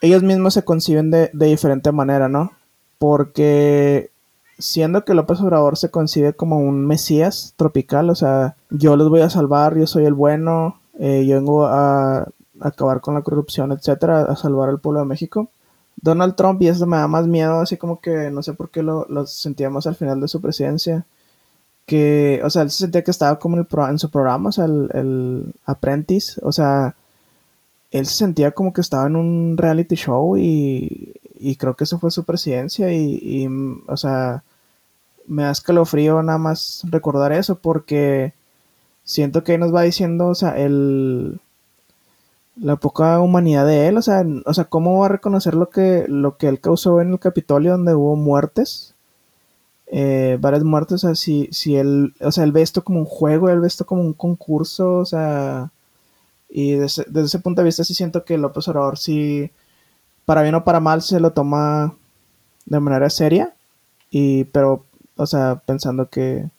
[0.00, 2.52] ellos mismos se conciben de, de diferente manera, ¿no?
[2.98, 4.10] Porque
[4.58, 9.20] siendo que López Obrador se concibe como un mesías tropical, o sea, yo los voy
[9.20, 12.28] a salvar, yo soy el bueno, eh, yo vengo a
[12.60, 15.48] acabar con la corrupción, etcétera, a salvar al pueblo de México.
[16.00, 18.82] Donald Trump, y eso me da más miedo, así como que no sé por qué
[18.82, 21.06] lo, lo sentíamos al final de su presidencia,
[21.88, 24.50] que, o sea, él se sentía que estaba como en, el pro- en su programa,
[24.50, 26.94] o sea, el, el Apprentice, o sea,
[27.90, 31.98] él se sentía como que estaba en un reality show y, y creo que eso
[31.98, 33.48] fue su presidencia y, y,
[33.88, 34.42] o sea,
[35.26, 38.34] me da escalofrío nada más recordar eso porque
[39.04, 41.40] siento que nos va diciendo, o sea, el,
[42.56, 46.06] la poca humanidad de él, o sea, o sea, cómo va a reconocer lo que,
[46.08, 48.94] lo que él causó en el Capitolio donde hubo muertes,
[49.90, 53.06] eh, varias muertes, o sea, si, si él, o sea, él ve esto como un
[53.06, 55.70] juego, él ve esto como un concurso, o sea,
[56.48, 59.50] y desde, ese punto de vista sí siento que López Obrador sí,
[60.26, 61.96] para bien o para mal, se lo toma
[62.66, 63.54] de manera seria,
[64.10, 64.84] y, pero,
[65.16, 66.50] o sea, pensando que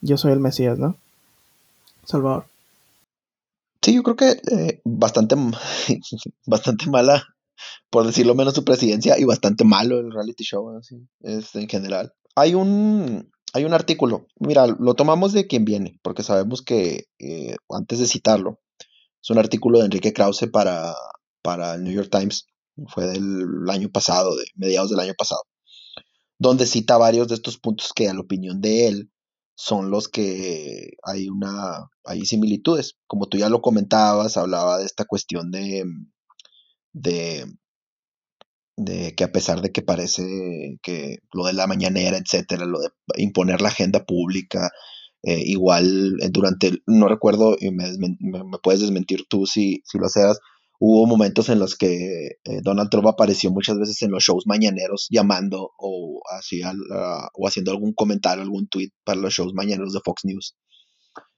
[0.00, 0.96] yo soy el Mesías, ¿no?
[2.04, 2.46] Salvador.
[3.82, 5.36] Sí, yo creo que eh, bastante,
[6.46, 7.24] bastante mala,
[7.90, 12.12] por decirlo menos, su presidencia y bastante malo el reality show, así, este, en general.
[12.36, 17.56] Hay un, hay un artículo, mira, lo tomamos de quien viene, porque sabemos que eh,
[17.68, 18.60] antes de citarlo,
[19.22, 20.94] es un artículo de Enrique Krause para,
[21.42, 22.46] para el New York Times,
[22.88, 25.42] fue del año pasado, de mediados del año pasado,
[26.38, 29.10] donde cita varios de estos puntos que a la opinión de él
[29.54, 32.96] son los que hay una hay similitudes.
[33.06, 35.84] Como tú ya lo comentabas, hablaba de esta cuestión de,
[36.92, 37.44] de,
[38.84, 40.22] de que a pesar de que parece
[40.82, 44.70] que lo de la mañanera, etcétera, lo de imponer la agenda pública,
[45.22, 47.84] eh, igual eh, durante, no recuerdo, y me,
[48.62, 50.38] puedes desmentir tú si, si lo seas,
[50.78, 55.06] hubo momentos en los que eh, Donald Trump apareció muchas veces en los shows mañaneros
[55.10, 60.00] llamando o, hacía, la- o haciendo algún comentario, algún tweet para los shows mañaneros de
[60.04, 60.56] Fox News,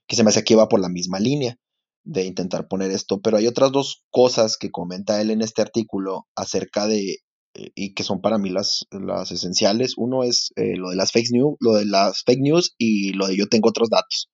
[0.07, 1.57] que se me hace que iba por la misma línea.
[2.05, 6.27] de intentar poner esto, pero hay otras dos cosas que comenta él en este artículo
[6.35, 7.19] acerca de
[7.55, 9.95] y que son para mí las, las esenciales.
[9.97, 13.27] Uno es eh, lo de las fake news, lo de las fake news y lo
[13.27, 14.31] de yo tengo otros datos.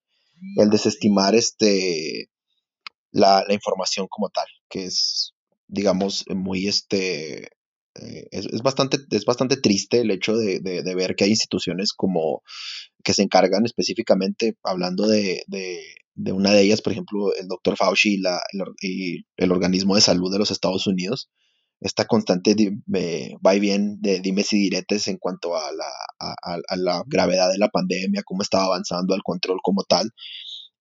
[0.57, 2.31] El desestimar este
[3.11, 5.35] la, la información como tal, que es,
[5.67, 7.49] digamos, muy este
[8.01, 11.31] eh, es, es, bastante, es bastante triste el hecho de, de, de, ver que hay
[11.31, 12.43] instituciones como
[13.03, 15.43] que se encargan específicamente, hablando de,
[16.19, 19.95] de una de ellas, por ejemplo, el doctor Fauci y, la, el, y, el, organismo
[19.95, 21.31] de salud de los Estados Unidos,
[21.81, 22.57] esta constante
[22.95, 25.87] eh, va y bien de dimes y diretes en cuanto a la,
[26.19, 30.11] a, la, gravedad de la pandemia, cómo estaba avanzando el control como tal,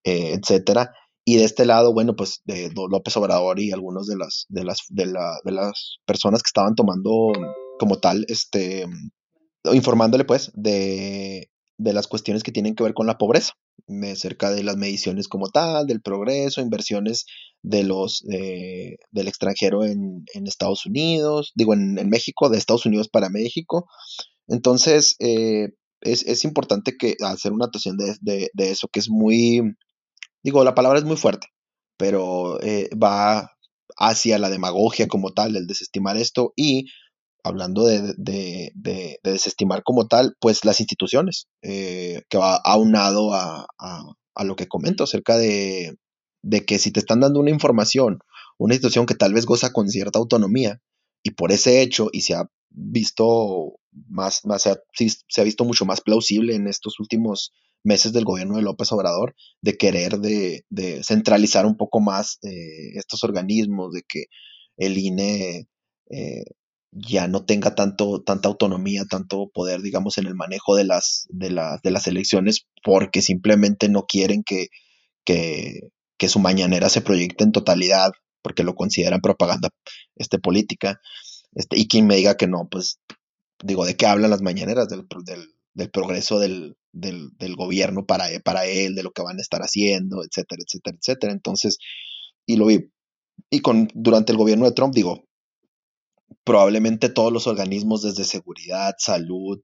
[0.04, 0.94] eh, etcétera.
[1.24, 4.80] Y de este lado, bueno, pues de López Obrador y algunos de las, de las,
[4.90, 7.32] de la, de las personas que estaban tomando
[7.78, 8.88] como tal, este,
[9.72, 13.54] informándole pues de, de las cuestiones que tienen que ver con la pobreza,
[14.16, 17.26] cerca de las mediciones como tal, del progreso, inversiones
[17.64, 22.86] de los eh, del extranjero en, en, Estados Unidos, digo en, en, México, de Estados
[22.86, 23.88] Unidos para México.
[24.48, 25.70] Entonces, eh,
[26.02, 29.62] es, es, importante que hacer una actuación de, de, de, eso, que es muy,
[30.44, 31.48] digo, la palabra es muy fuerte,
[31.98, 33.52] pero eh, va
[33.98, 36.86] hacia la demagogia como tal, el desestimar esto y
[37.44, 43.34] hablando de, de, de, de, desestimar como tal, pues las instituciones, eh, que va aunado
[43.34, 44.04] a, a,
[44.36, 45.96] a, lo que comento acerca de,
[46.42, 48.20] de que si te están dando una información,
[48.58, 50.82] una institución que tal vez goza con cierta autonomía,
[51.24, 55.86] y por ese hecho, y se ha visto más, se, ha, se ha visto mucho
[55.86, 61.04] más plausible en estos últimos meses del gobierno de López Obrador de querer de, de
[61.04, 64.26] centralizar un poco más eh, estos organismos, de que
[64.78, 65.68] el INE
[66.10, 66.44] eh,
[66.92, 71.50] ya no tenga tanto, tanta autonomía, tanto poder, digamos, en el manejo de las, de,
[71.84, 74.68] de las elecciones, porque simplemente no quieren que,
[75.26, 78.12] que, que, su mañanera se proyecte en totalidad,
[78.42, 79.70] porque lo consideran propaganda
[80.16, 81.00] este, política.
[81.54, 83.00] Este, y quien me diga que no, pues
[83.64, 84.88] digo, ¿de qué hablan las mañaneras?
[84.90, 89.38] Del, del, del progreso del, del, del, gobierno para, para él, de lo que van
[89.38, 91.34] a estar haciendo, etcétera, etcétera, etcétera.
[91.34, 91.78] Entonces,
[92.46, 92.92] y lo vi.
[93.50, 95.26] Y con, durante el gobierno de Trump, digo,
[96.44, 99.62] probablemente todos los organismos desde seguridad, salud,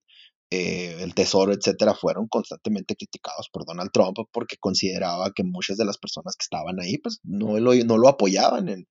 [0.55, 5.85] eh, el tesoro, etcétera, fueron constantemente criticados por Donald Trump porque consideraba que muchas de
[5.85, 8.87] las personas que estaban ahí, pues no lo, no lo apoyaban en,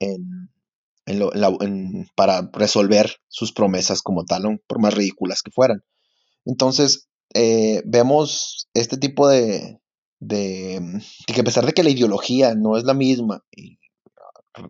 [0.00, 0.50] en,
[1.06, 5.82] en para resolver sus promesas como tal, por más ridículas que fueran.
[6.44, 9.80] Entonces, eh, vemos este tipo de,
[10.20, 10.78] de,
[11.26, 13.42] de, que a pesar de que la ideología no es la misma,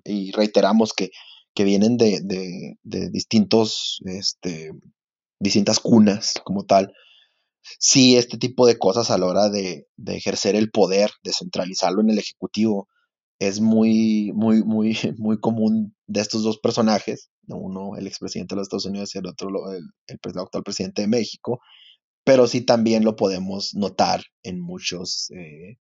[0.05, 1.11] y, reiteramos que
[1.55, 4.71] que vienen de, de, de distintos, este,
[5.43, 6.93] distintas cunas como tal,
[7.79, 12.11] sí este tipo de cosas a la hora de, ejercer el poder, de centralizarlo en
[12.11, 12.89] el Ejecutivo,
[13.41, 18.67] es muy, muy, muy, muy común de estos dos personajes, uno el expresidente de los
[18.67, 21.61] Estados Unidos y el otro el, el, el actual presidente de México,
[22.25, 25.79] pero sí también lo podemos notar en muchos eh,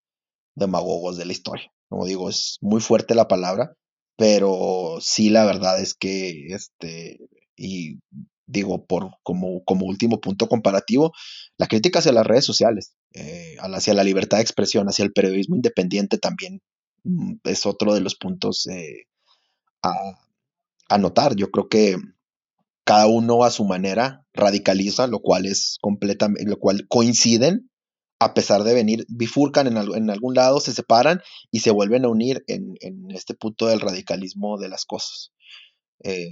[0.56, 1.72] demagogos de la historia.
[1.88, 3.76] Como digo, es muy fuerte la palabra,
[4.18, 7.20] pero sí la verdad es que este
[7.56, 8.00] y
[8.52, 11.14] digo por como, como último punto comparativo
[11.58, 15.56] la crítica hacia las redes sociales eh, hacia la libertad de expresión hacia el periodismo
[15.56, 16.62] independiente también
[17.04, 19.06] mm, es otro de los puntos eh,
[19.82, 21.96] a, notar yo creo que
[22.84, 27.70] cada uno a su manera radicaliza lo cual es completamente lo cual coinciden
[28.20, 32.10] a pesar de venir, bifurcan en, en, algún lado, se separan y se vuelven a
[32.10, 35.32] unir en, en este punto del radicalismo de las cosas.
[36.04, 36.30] Eh,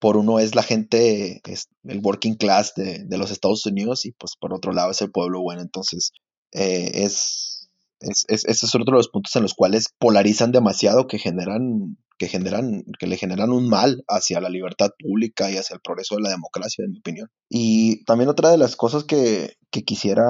[0.00, 4.12] por uno es la gente, es el working class de, de, los Estados Unidos y
[4.12, 5.60] pues por otro lado es el pueblo bueno.
[5.60, 6.12] Entonces,
[6.52, 7.68] eh, es,
[8.00, 12.28] es, es, es otro de los puntos en los cuales polarizan demasiado que generan, que
[12.28, 16.22] generan, que le generan un mal hacia la libertad pública y hacia el progreso de
[16.22, 17.28] la democracia, en mi opinión.
[17.50, 20.24] Y también otra de las cosas que, que quisiera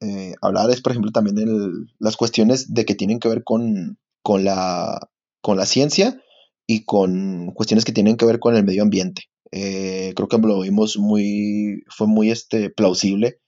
[0.00, 3.98] eh, hablar es, por ejemplo, también el, las cuestiones de que tienen que ver con,
[4.22, 5.08] con, la,
[5.40, 6.20] con la ciencia
[6.66, 9.24] y con cuestiones que tienen que ver con el medio ambiente.
[9.52, 13.38] Eh, creo que lo vimos muy, fue muy este, plausible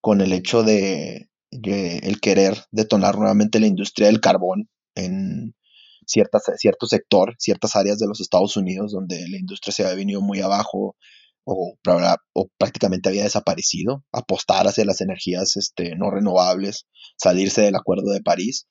[0.00, 5.54] con el hecho de, el querer detonar nuevamente la industria del carbón en
[6.06, 10.20] ciertas, cierto sector, ciertas áreas de los Estados Unidos donde la industria se había venido
[10.20, 10.96] muy abajo,
[11.46, 11.76] o,
[12.34, 18.20] o, prácticamente había desaparecido, apostar hacia las energías este, no renovables, salirse del Acuerdo de
[18.20, 18.66] París.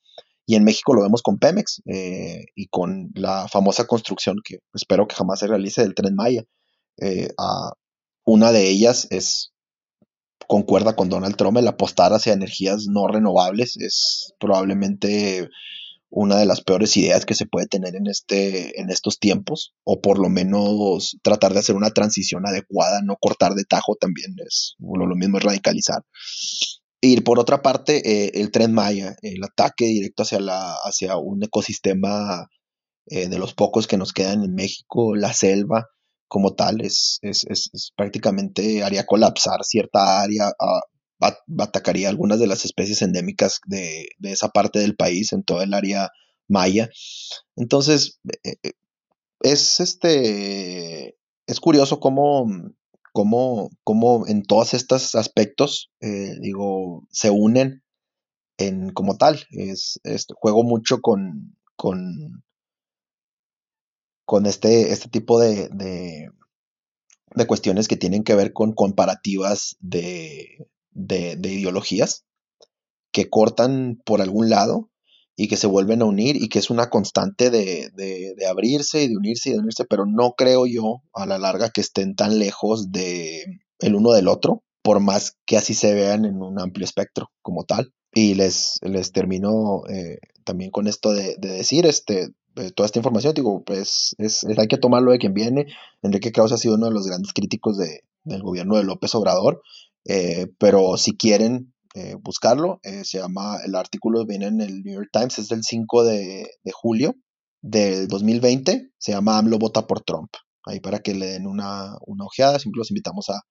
[0.45, 5.07] Y en México lo vemos con Pemex eh, y con la famosa construcción que espero
[5.07, 6.43] que jamás se realice del tren Maya.
[6.97, 7.73] Eh, a,
[8.25, 9.53] una de ellas es,
[10.47, 15.49] concuerda con Donald Trump, el apostar hacia energías no renovables es probablemente
[16.09, 19.99] una de las peores ideas que se puede tener en, este, en estos tiempos, o
[19.99, 24.75] por lo menos tratar de hacer una transición adecuada, no cortar de tajo también es
[24.79, 26.03] lo, lo mismo es radicalizar.
[27.07, 31.43] Y por otra parte, eh, el tren Maya, el ataque directo hacia, la, hacia un
[31.43, 32.47] ecosistema
[33.05, 35.85] eh, de los pocos que nos quedan en México, la selva
[36.27, 40.51] como tal, es, es, es, prácticamente haría colapsar cierta área,
[41.59, 45.75] atacaría algunas de las especies endémicas de, de, esa parte del país, en todo el
[45.75, 46.09] área
[46.47, 46.89] maya.
[47.55, 48.71] Entonces, eh,
[49.41, 52.47] es este es curioso cómo,
[53.15, 57.81] cómo, cómo en todos estos aspectos, eh, digo, se unen
[58.57, 59.45] en como tal.
[59.51, 60.01] Es,
[60.35, 62.43] juego mucho con, con,
[64.25, 66.29] con este, este tipo de, de,
[67.35, 72.25] de, cuestiones que tienen que ver con comparativas de, de, de ideologías
[73.13, 74.89] que cortan por algún lado
[75.35, 79.09] y que se vuelven a unir y que es una constante de, de, abrirse y
[79.09, 82.39] de unirse y de unirse, pero no creo yo a la larga que estén tan
[82.39, 86.85] lejos de el uno del otro, por más que así se vean en un amplio
[86.85, 87.93] espectro como tal.
[88.13, 92.29] Y les, les termino eh, también con esto de, de decir, este,
[92.73, 95.67] toda esta información, digo, pues es, hay que tomarlo de quien viene.
[96.01, 99.61] Enrique Krause ha sido uno de los grandes críticos de, del gobierno de López Obrador,
[100.05, 102.81] eh, pero si quieren eh, buscarlo.
[102.83, 106.45] Eh, se llama, el artículo viene en el New York Times, es del 5 de,
[106.61, 107.15] de julio
[107.61, 108.91] del 2020.
[108.97, 110.29] Se llama AMLO vota por Trump.
[110.65, 112.59] Ahí para que le den una, una ojeada.
[112.59, 113.43] Siempre los invitamos a,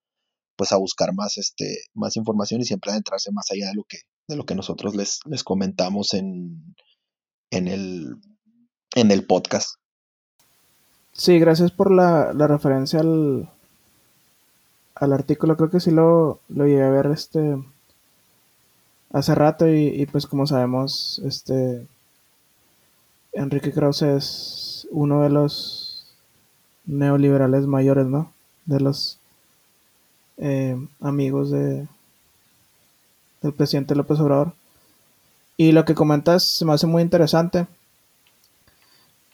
[0.56, 4.00] pues a buscar más, este, más información y siempre adentrarse más allá de lo que,
[4.28, 6.76] de lo que nosotros les, les comentamos en,
[7.50, 8.16] en, el,
[8.94, 9.76] en el podcast.
[11.14, 13.50] Sí, gracias por la, la referencia al,
[14.96, 15.56] al artículo.
[15.56, 17.56] Creo que sí lo, lo llegué a ver este
[19.14, 21.86] hace rato y, pues como sabemos, este
[23.32, 26.12] Enrique Krause es uno de los
[26.84, 28.32] neoliberales mayores, ¿no?
[28.66, 29.18] De los
[30.38, 31.86] eh, amigos de
[33.40, 34.52] del presidente López Obrador.
[35.56, 37.66] Y lo que comentas se me hace muy interesante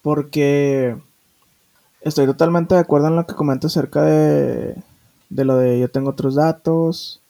[0.02, 0.94] porque
[2.02, 4.76] estoy totalmente de acuerdo en lo que comentas acerca de,
[5.30, 7.22] lo de yo tengo otros datos,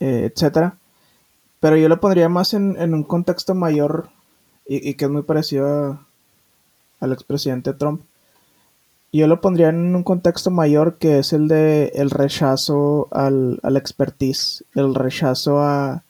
[0.00, 0.76] eh, etcétera.
[1.60, 4.10] Pero yo lo pondría más en, un contexto mayor
[4.66, 6.00] y, que es muy parecido
[7.00, 8.02] al expresidente Trump.
[9.12, 13.76] Yo lo pondría en un contexto mayor que es el de el rechazo al, al
[13.76, 16.02] expertise, el rechazo a,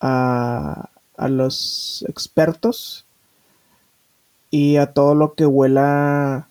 [0.00, 3.06] a, a los expertos
[4.50, 6.48] y a todo lo que huela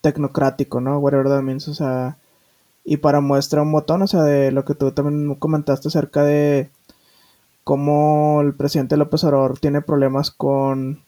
[0.00, 0.98] tecnocrático, ¿no?
[0.98, 2.16] Whatever that means, o sea,
[2.84, 6.70] y para muestra un botón, o sea, de lo que tú también comentaste acerca de
[7.64, 11.02] cómo el presidente López Obrador tiene problemas con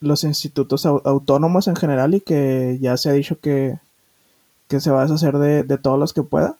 [0.00, 3.78] los institutos autónomos en general y que ya se ha dicho que,
[4.68, 6.56] se va a deshacer de, de, todos los que pueda.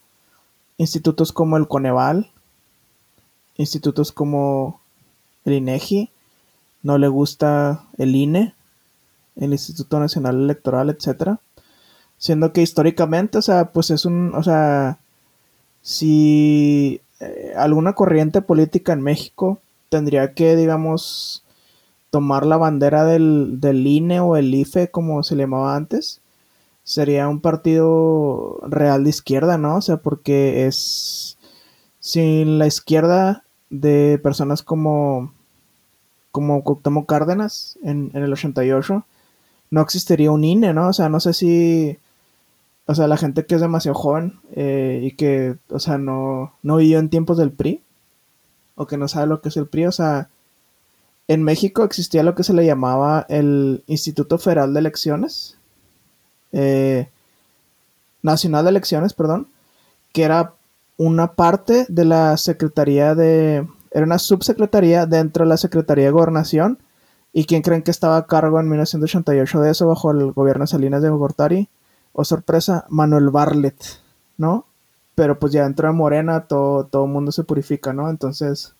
[0.77, 2.31] Institutos como el Coneval,
[3.57, 4.81] institutos como
[5.45, 6.11] el INEGI,
[6.83, 8.55] no le gusta el INE,
[9.37, 11.41] el Instituto Nacional Electoral, etcétera.
[12.19, 14.99] Siendo que históricamente, o sea, pues es un, o sea,
[15.83, 17.01] si
[17.59, 21.45] alguna corriente política en México tendría que, digamos,
[22.11, 26.21] tomar la bandera del, del INE o el IFE, como se llamaba antes,
[26.85, 29.77] sería un partido real de izquierda, ¿no?
[29.77, 31.39] O sea, porque es
[32.01, 35.33] sin la izquierda de personas como
[36.31, 39.05] como Cuauhtémoc Cárdenas en, en el 88,
[39.71, 40.89] no existiría un INE, ¿no?
[40.89, 41.99] O sea, no sé si
[42.89, 46.77] o sea, la gente que es demasiado joven eh, y que, o sea, no, no
[46.77, 47.83] vivió en tiempos del PRI
[48.77, 50.31] o que no sabe lo que es el PRI, o sea,
[51.29, 55.59] en México existía lo que se le llamaba el Instituto Federal de Elecciones,
[56.53, 57.11] eh,
[58.23, 59.49] Nacional de Elecciones, perdón,
[60.15, 60.55] que era
[60.97, 66.79] una parte de la Secretaría de, era una subsecretaría dentro de la Secretaría de Gobernación,
[67.35, 70.69] y quién creen que estaba a cargo en 1988 de eso bajo el gobierno de
[70.69, 71.69] Salinas de Gortari,
[72.21, 73.77] oh sorpresa, Manuel Barlet,
[74.39, 74.67] ¿no?
[75.15, 78.11] Pero pues ya dentro de Morena todo, todo el mundo se purifica, ¿no?
[78.11, 78.75] Entonces,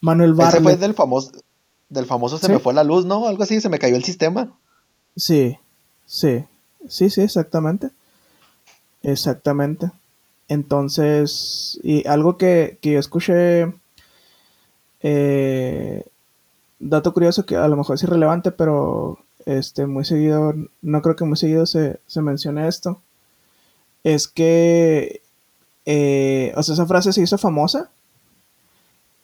[0.00, 0.54] Manuel Barlet.
[0.54, 1.30] Ese fue del famoso,
[1.90, 3.28] del famoso se me fue la luz, ¿no?
[3.28, 4.50] Algo así, se me cayó el sistema.
[5.14, 5.58] Sí,
[6.06, 6.46] sí,
[6.88, 7.90] sí, sí, exactamente.
[9.02, 9.90] Exactamente.
[10.48, 13.74] Entonces, y algo que, que yo escuché,
[15.02, 16.02] eh,
[16.78, 19.18] dato curioso que a lo mejor es irrelevante, pero
[19.48, 23.00] este, muy seguido, no creo que muy seguido se, mencione esto,
[24.04, 25.22] es que,
[25.86, 27.90] eh, o sea, esa frase se hizo famosa,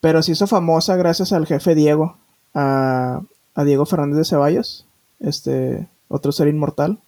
[0.01, 2.17] pero se hizo famosa gracias al jefe Diego,
[2.55, 3.21] a,
[3.55, 4.87] a Diego Fernández de Ceballos,
[5.21, 6.99] este otro ser inmortal.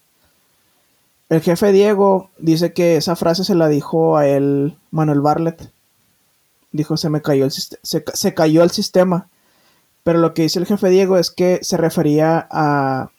[1.31, 5.71] El jefe Diego dice que esa frase se la dijo a él Manuel Barlet.
[6.71, 9.29] Dijo, se me cayó el, se, se cayó el sistema.
[10.07, 13.11] Pero lo que dice el jefe Diego es que se refería a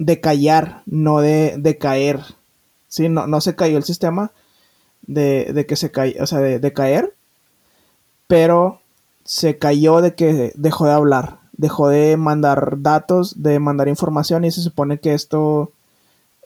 [0.00, 2.18] decallar, no de, de caer.
[2.88, 3.08] ¿Sí?
[3.08, 4.32] No, no se cayó el sistema
[5.02, 7.14] de, de que se cayó, o sea, de, de caer,
[8.26, 8.80] pero
[9.22, 14.50] se cayó de que dejó de hablar, dejó de mandar datos, de mandar información y
[14.50, 15.70] se supone que esto,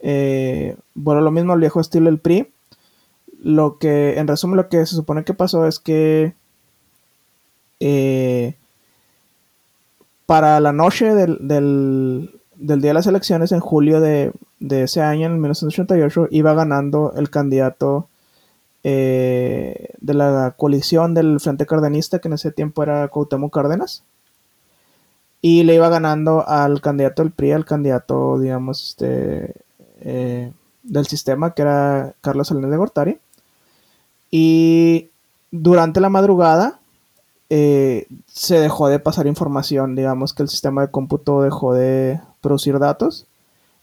[0.03, 2.53] eh, bueno, lo mismo el viejo estilo del PRI.
[3.43, 6.35] Lo que, en resumen, lo que se supone que pasó es que
[7.81, 8.55] eh,
[10.27, 15.27] para la noche del, del, día de las elecciones, en julio de, de, ese año,
[15.27, 18.09] en 1988, iba ganando el candidato
[18.83, 24.05] eh, de la coalición del Frente Cardenista, que en ese tiempo era Cuauhtémoc Cárdenas.
[25.41, 29.55] Y le iba ganando al candidato del PRI, al candidato, digamos, este,
[30.01, 30.53] eh,
[30.83, 33.19] del sistema, que era Carlos Salinas de Gortari.
[34.31, 35.11] Y
[35.51, 36.81] durante la madrugada
[37.49, 42.79] eh, se dejó de pasar información, digamos que el sistema de cómputo dejó de producir
[42.79, 43.27] datos.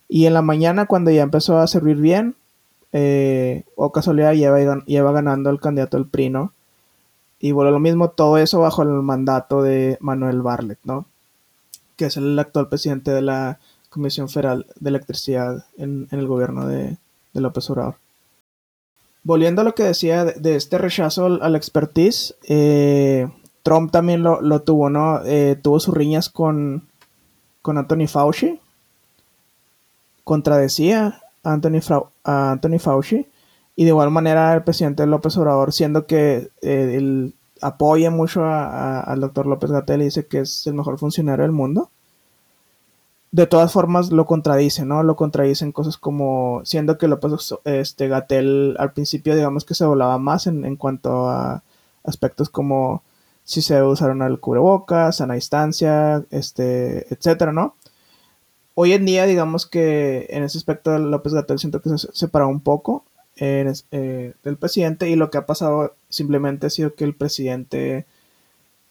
[0.10, 2.36] Y en la mañana, cuando ya empezó a servir bien,
[2.92, 6.54] eh, o casualidad lleva, lleva ganando el candidato del PRI, ¿no?
[7.40, 11.06] Y bueno, lo mismo, todo eso bajo el mandato de Manuel Barlet, ¿no?
[11.96, 13.60] Que es el actual presidente de la
[13.90, 16.98] Comisión Federal de Electricidad en, el gobierno de,
[17.34, 17.96] López Obrador.
[19.24, 23.28] Volviendo a lo que decía de, de este rechazo al, al expertise, eh,
[23.64, 25.24] Trump también lo, lo tuvo, ¿no?
[25.26, 26.84] Eh, tuvo sus riñas con,
[27.62, 28.60] con Anthony Fauci.
[30.24, 31.80] Contradecía Anthony,
[32.24, 33.28] a Anthony Fauci
[33.76, 39.20] y de igual manera el presidente López Obrador, siendo que eh, él apoya mucho al
[39.22, 41.90] doctor López Gatel y dice que es el mejor funcionario del mundo,
[43.32, 45.02] de todas formas lo contradice, ¿no?
[45.02, 50.18] Lo contradicen cosas como, siendo que López este, Gatel al principio digamos que se volaba
[50.20, 51.64] más en, en cuanto a
[52.04, 53.02] aspectos como
[53.44, 57.76] si se debe usar el cubrebocas, sana distancia, este, etcétera, ¿no?
[58.76, 62.62] hoy en día, digamos que en ese aspecto López Gatel siento que se separó un
[62.62, 63.06] poco
[63.38, 68.06] eh, del presidente y lo que ha pasado simplemente ha sido que el presidente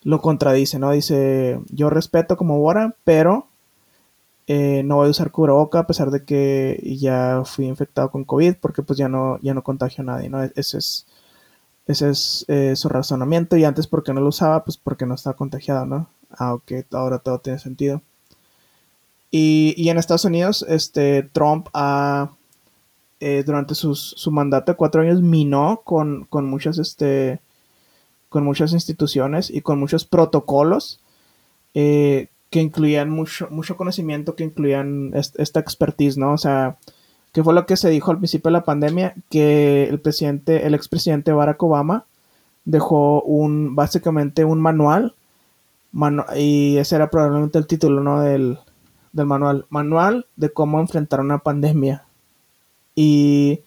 [0.03, 0.91] lo contradice, ¿no?
[0.91, 3.47] Dice, yo respeto como Bora, pero
[4.49, 8.57] eh, no voy a usar cubreboca a pesar de que ya fui infectado con COVID
[8.61, 10.43] porque pues ya no, ya no contagio a nadie, ¿no?
[10.43, 11.07] Ese es,
[11.87, 15.37] ese es eh, su razonamiento y antes porque no lo usaba, pues porque no estaba
[15.37, 16.09] contagiado, ¿no?
[16.31, 18.03] Aunque ahora todo tiene sentido.
[19.31, 21.69] Y, y en Estados Unidos, este, Trump
[23.21, 27.41] eh, durante sus, su mandato de cuatro años, minó con, con, muchas, este,
[28.29, 31.01] con muchas instituciones y con muchos protocolos
[31.75, 36.35] eh, que incluían mucho, mucho conocimiento, que incluían est esta expertise, ¿no?
[36.35, 36.77] O sea,
[37.33, 40.75] que fue lo que se dijo al principio de la pandemia, que el presidente, el
[40.75, 42.05] expresidente Barack Obama
[42.65, 45.15] dejó un, básicamente un manual,
[45.93, 48.21] manu y ese era probablemente el título, ¿no?
[48.21, 48.59] Del,
[49.13, 49.67] del manual.
[49.71, 52.05] Manual de cómo enfrentar una pandemia.
[52.95, 53.61] Y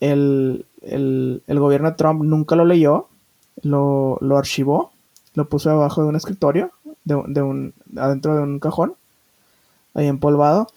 [0.00, 3.08] el, el, el gobierno de Trump nunca lo leyó,
[3.62, 4.92] lo, lo archivó,
[5.34, 6.70] lo puso debajo de un escritorio,
[7.04, 8.94] de, de, un, adentro de un cajón,
[9.94, 10.68] ahí empolvado.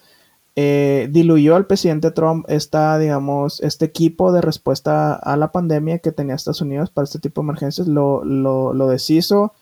[0.60, 6.10] Eh, diluyó al presidente Trump esta, digamos, este equipo de respuesta a la pandemia que
[6.10, 9.52] tenía Estados Unidos para este tipo de emergencias, lo, lo, lo deshizo.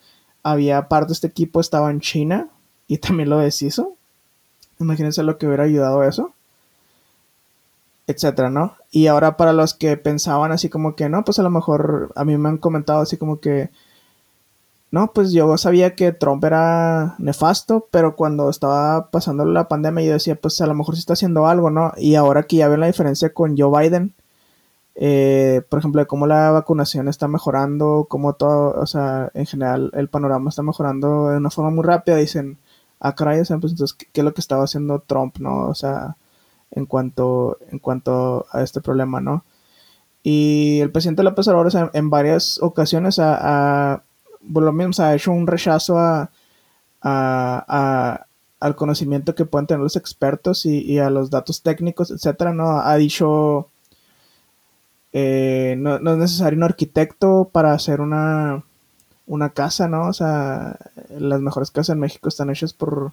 [0.43, 2.49] Había parte de este equipo estaba en China
[2.89, 3.93] y también lo deshizo.
[4.81, 6.33] Imagínense lo que hubiera ayudado a eso.
[8.07, 8.75] Etcétera, ¿no?
[8.91, 12.25] Y ahora para los que pensaban así como que no, pues a lo mejor a
[12.25, 13.69] mí me han comentado así como que
[14.97, 20.13] no, pues yo sabía que Trump era nefasto, pero cuando estaba pasando la pandemia yo
[20.15, 21.93] decía, pues a lo mejor sí está haciendo algo, ¿no?
[21.99, 24.15] Y ahora que ya ven la diferencia con Joe Biden,
[24.95, 29.91] eh, por ejemplo, de cómo la vacunación está mejorando, cómo todo, o sea, en general
[29.93, 32.57] el panorama está mejorando de una forma muy rápida, dicen,
[32.99, 35.69] a caray, pues entonces, ¿qué, es lo que estaba haciendo Trump, no?
[35.69, 36.17] O sea,
[36.71, 39.45] en cuanto, en cuanto a este problema, ¿no?
[40.23, 44.03] Y el presidente López Obrador, o sea, en varias ocasiones ha,
[44.53, 46.31] lo mismo, ha hecho un rechazo a,
[48.61, 52.81] al conocimiento que pueden tener los expertos y, a los datos técnicos, etcétera, ¿no?
[52.81, 53.69] Ha dicho,
[55.13, 58.65] eh, no, no, es necesario un arquitecto para hacer una,
[59.27, 60.09] una casa, ¿no?
[60.09, 60.79] O sea,
[61.11, 63.13] las mejores casas en México están hechas por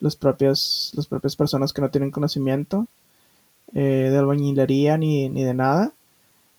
[0.00, 2.86] los propios, las propias personas que no tienen conocimiento
[3.74, 5.92] eh, de albañilería ni, ni de nada,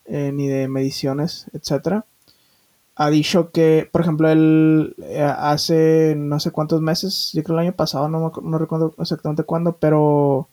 [0.06, 2.04] eh, ni de mediciones, etc.
[2.96, 7.66] ha dicho que, por ejemplo, él eh, hace no sé cuántos meses, yo creo el
[7.68, 10.48] año pasado, no, no recuerdo exactamente cuándo, pero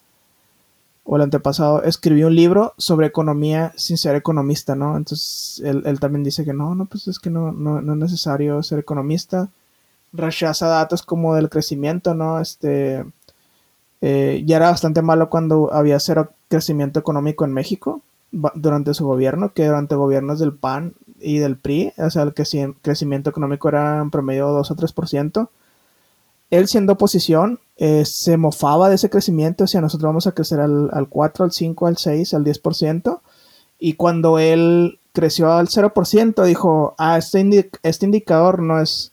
[1.04, 4.96] o el antepasado, escribió un libro sobre economía sin ser economista, ¿no?
[4.96, 8.62] Entonces él, también dice que no, no, pues es que no, no, no, es necesario
[8.62, 9.48] ser economista.
[10.12, 12.40] Rechaza datos como del crecimiento, ¿no?
[12.40, 13.04] Este,
[14.02, 18.02] eh, ya era bastante malo cuando había cero crecimiento económico en México
[18.32, 23.30] durante su gobierno, que durante gobiernos del PAN y del PRI, o sea, el crecimiento
[23.30, 25.48] económico era en promedio 2 o 3%.
[26.50, 30.60] Él siendo oposición eh, se mofaba de ese crecimiento, o sea, nosotros vamos a crecer
[30.60, 33.20] al, al 4, al 5, al 6, al 10%,
[33.78, 39.12] y cuando él creció al 0%, dijo, ah, este, este indicador no es,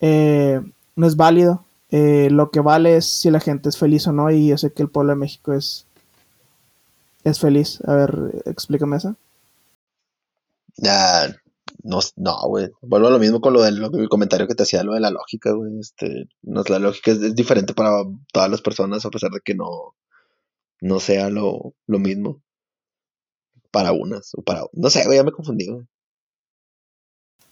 [0.00, 0.60] eh,
[0.94, 4.30] no es válido, eh, lo que vale es si la gente es feliz o no,
[4.30, 5.85] y yo sé que el pueblo de México es,
[7.26, 7.80] es feliz.
[7.86, 9.16] A ver, explícame eso.
[10.76, 11.28] Ya,
[11.82, 12.70] no, no, güey.
[12.82, 15.52] Vuelvo a lo mismo con lo del comentario que te hacía, lo de la lógica,
[15.52, 15.78] güey.
[15.80, 19.94] Este, no, la lógica es, diferente para todas las personas, a pesar de que no,
[20.80, 22.42] no sea lo, lo mismo.
[23.70, 24.62] Para unas, o para.
[24.72, 25.86] No sé, güey, ya me confundí, güey.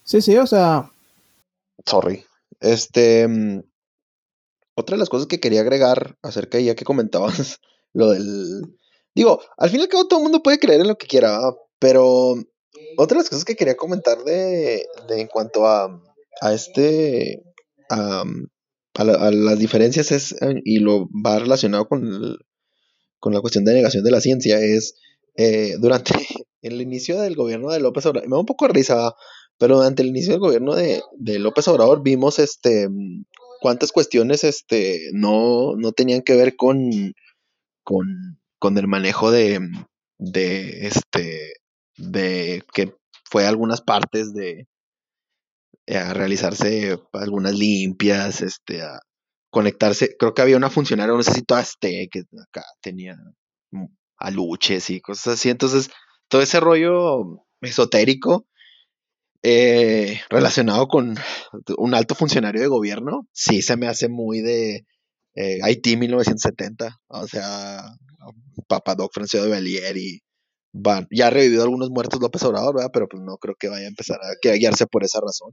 [0.03, 0.91] Sí, sí, o sea.
[1.85, 2.23] Sorry.
[2.61, 3.27] Este.
[3.27, 3.63] Mm,
[4.75, 7.59] otra de las cosas que quería agregar acerca de ya que comentabas
[7.93, 8.77] lo del.
[9.15, 11.39] Digo, al fin y al cabo todo el mundo puede creer en lo que quiera,
[11.79, 12.35] pero
[12.97, 16.01] otra de las cosas que quería comentar de, en cuanto a,
[16.41, 17.41] a este,
[17.89, 18.23] a,
[18.93, 22.37] las diferencias es, eh, y lo va relacionado con,
[23.19, 24.95] con la cuestión de negación de la ciencia, es
[25.35, 26.13] eh, durante
[26.61, 29.13] el inicio del gobierno de López Obrador, me da un poco de risa,
[29.57, 31.01] pero durante el inicio del gobierno de,
[31.39, 32.89] López Obrador vimos este
[33.61, 37.13] cuántas cuestiones este no, no tenían que ver con,
[37.83, 38.05] con,
[38.65, 39.59] con el manejo de,
[40.17, 41.53] de este
[41.97, 44.67] de que fue a algunas partes de
[45.87, 49.01] a realizarse algunas limpias, este, a
[49.51, 50.15] conectarse.
[50.17, 53.15] Creo que había una funcionaria, no sé si toda este, que acá tenía
[54.17, 55.51] aluches y cosas así.
[55.51, 55.91] Entonces,
[56.27, 58.47] todo ese rollo esotérico
[59.43, 61.15] eh, relacionado con
[61.77, 64.87] un alto funcionario de gobierno, sí se me hace muy de
[65.35, 66.99] eh, Haití 1970.
[67.05, 67.83] O sea,
[68.67, 70.21] Papadoc Francisco de Belier y
[71.11, 72.91] ya ha revivido algunos muertos López Obrador, ¿verdad?
[72.93, 75.51] Pero pues no creo que vaya a empezar a, guiarse por esa razón.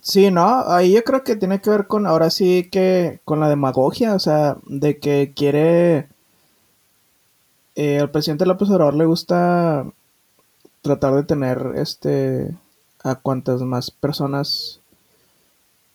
[0.00, 3.48] Sí, no, ahí yo creo que tiene que ver con, ahora sí que, con la
[3.48, 6.08] demagogia, o sea, de que quiere,
[7.76, 9.86] eh, al presidente López Obrador le gusta
[10.82, 12.50] tratar de tener, este,
[13.04, 14.80] a cuantas más personas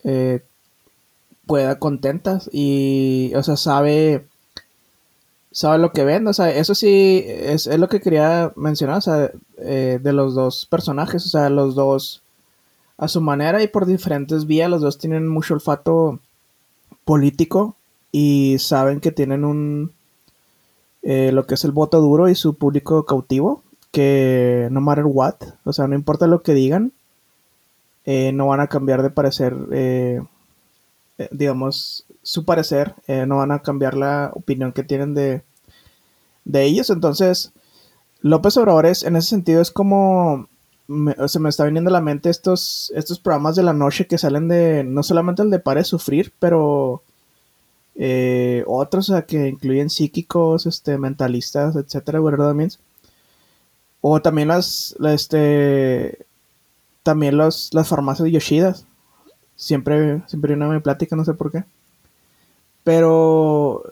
[0.04, 0.42] eh,
[1.48, 4.26] pueda contentas y, o sea, sabe
[5.58, 6.30] sabe lo que vende.
[6.30, 10.68] O sea, eso sí es, lo que quería mencionar, o sea, eh, de los dos
[10.68, 12.22] personajes, o sea, los dos
[12.98, 16.20] a su manera y por diferentes vías, los dos tienen mucho olfato
[17.06, 17.76] político
[18.12, 19.94] y saben que tienen un,
[21.04, 25.36] eh, lo que es el voto duro y su público cautivo, que no matter what,
[25.64, 26.92] o sea, no importa lo que digan,
[28.06, 29.56] eh, no van a cambiar de parecer,
[31.32, 32.96] digamos, su parecer,
[33.28, 35.44] no van a cambiar la opinión que tienen de,
[36.46, 36.90] de ellos.
[36.90, 37.52] Entonces,
[38.22, 40.48] López Obrador es, en ese sentido es como,
[41.28, 44.48] se me está viniendo a la mente estos, estos programas de la noche que salen
[44.48, 47.04] de, no solamente el de Pare Sufrir, pero
[47.96, 52.20] eh, otros, que incluyen psíquicos, este, mentalistas, etcétera.
[54.02, 56.26] O también las, este,
[57.04, 58.86] también los, las farmacias de Yoshidas.
[59.58, 61.66] Siempre, siempre una plática, no sé por qué.
[62.84, 63.84] Pero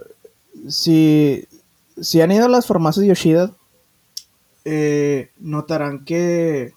[0.69, 1.45] si,
[1.99, 3.51] si han ido a las farmacias Yoshida,
[4.63, 6.73] eh, notarán que,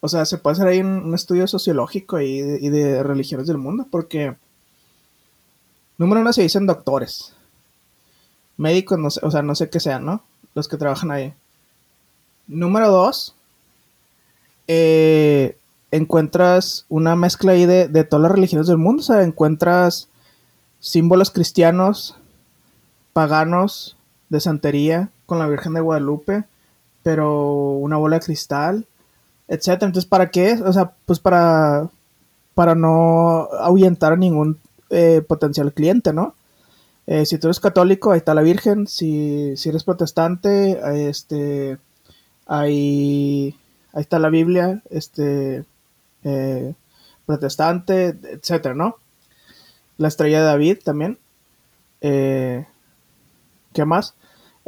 [0.00, 4.36] o sea, se puede hacer ahí un, estudio sociológico y de, religiones del mundo, porque,
[5.98, 7.34] número uno, se dicen doctores,
[8.56, 10.22] médicos, no o sea, no sé qué sean, ¿no?
[10.54, 11.34] Los que trabajan ahí.
[12.46, 13.34] Número dos,
[14.68, 15.57] eh,
[15.90, 20.08] encuentras una mezcla ahí de, de todas las religiones del mundo, o sea, encuentras
[20.80, 22.16] símbolos cristianos,
[23.12, 23.96] paganos,
[24.28, 26.44] de santería con la Virgen de Guadalupe,
[27.02, 28.86] pero una bola de cristal,
[29.48, 29.86] etcétera.
[29.86, 30.54] Entonces, ¿para qué?
[30.64, 31.88] O sea, pues para,
[32.54, 34.58] para no ahuyentar a ningún
[34.90, 36.34] eh, potencial cliente, ¿no?
[37.06, 38.86] Eh, si tú eres católico, ahí está la Virgen.
[38.86, 41.78] Si, si eres protestante, este,
[42.46, 43.56] ahí,
[43.94, 45.64] ahí está la Biblia, este,
[46.24, 46.74] eh,
[47.26, 48.96] protestante, etcétera, ¿no?
[49.96, 51.18] La estrella de David también.
[52.00, 52.64] ¿Qué
[53.84, 54.14] más?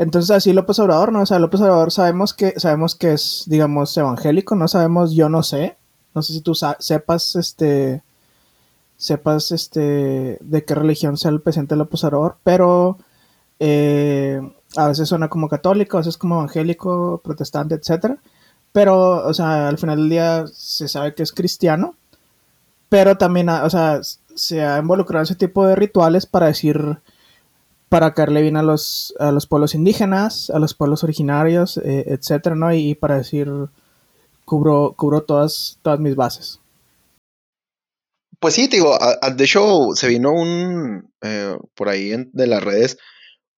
[0.01, 1.20] Entonces así López Obrador, ¿no?
[1.20, 5.42] O sea, López Obrador sabemos que, sabemos que es, digamos, evangélico, no sabemos, yo no
[5.42, 5.76] sé.
[6.14, 8.03] No sé si tú sepas, este,
[8.96, 12.96] sepas, este, de qué religión sea el presidente López Obrador, pero
[13.59, 14.40] eh,
[14.76, 18.16] a veces suena como católico, a veces como evangélico, protestante, etcétera.
[18.72, 21.96] Pero, o sea, al final del día se sabe que es cristiano,
[22.88, 24.00] pero también, o sea,
[24.34, 26.98] se ha involucrado en ese tipo de rituales para decir,
[27.88, 32.54] para caerle bien a los, a los pueblos indígenas, a los pueblos originarios, eh, etcétera,
[32.54, 32.72] ¿no?
[32.72, 33.50] Y, para decir,
[34.44, 36.60] cubro, cubro todas, todas mis bases.
[38.38, 38.96] Pues sí, te digo,
[39.36, 42.96] de hecho se vino un, eh, por ahí de las redes,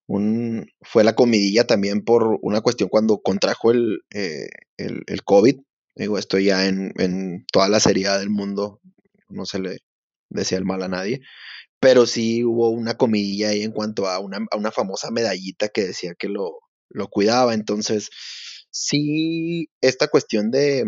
[0.07, 5.57] un, fue la comidilla también por una cuestión cuando contrajo el, eh, el, el, COVID.
[5.95, 8.81] Digo, esto ya en, en toda la seriedad del mundo,
[9.29, 9.79] no se le
[10.31, 11.21] decía el mal a nadie,
[11.81, 16.15] pero sí hubo una comidilla ahí en cuanto a una, una famosa medallita que decía
[16.19, 17.55] que lo, lo, cuidaba.
[17.55, 18.09] Entonces,
[18.71, 20.85] sí, esta cuestión de,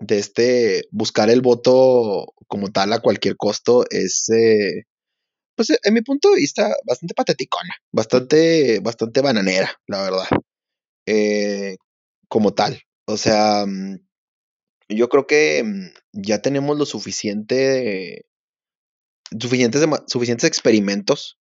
[0.00, 4.84] de este buscar el voto como tal a cualquier costo es, eh,
[5.56, 10.26] pues en mi punto de vista, bastante pateticona, bastante, bastante bananera, la verdad.
[11.06, 11.76] Eh,
[12.28, 12.80] como tal.
[13.06, 13.98] O sea, mm,
[14.88, 18.26] yo creo que mm, ya tenemos lo suficiente,
[19.38, 21.38] suficientes, suficientes experimentos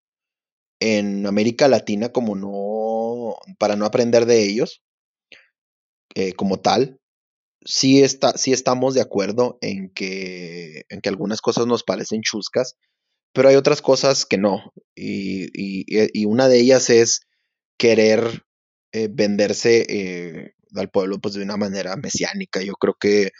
[0.79, 4.81] en América Latina como no, para no aprender de ellos,
[6.15, 6.99] eh, como tal.
[7.65, 12.75] Sí, está, sí estamos de acuerdo en que, en que algunas cosas nos parecen chuscas,
[13.33, 14.73] pero hay otras cosas que no.
[14.95, 17.21] Y, y, una de ellas es
[17.77, 18.45] querer
[18.91, 22.61] eh, venderse eh, al pueblo pues, de una manera mesiánica.
[22.61, 23.31] Yo creo que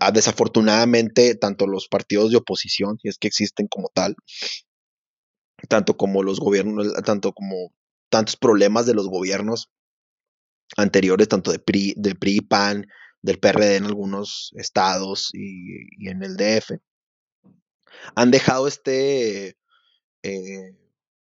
[0.00, 4.16] ah, desafortunadamente tanto los partidos de oposición, y es que existen como tal,
[5.68, 7.72] tanto como los gobiernos, tanto como
[8.10, 9.70] tantos problemas de los gobiernos
[10.76, 12.86] anteriores, tanto de PRI, de PRI PAN,
[13.22, 16.72] del PRD en algunos estados y, y en el DF,
[18.14, 19.56] han dejado este,
[20.22, 20.76] eh,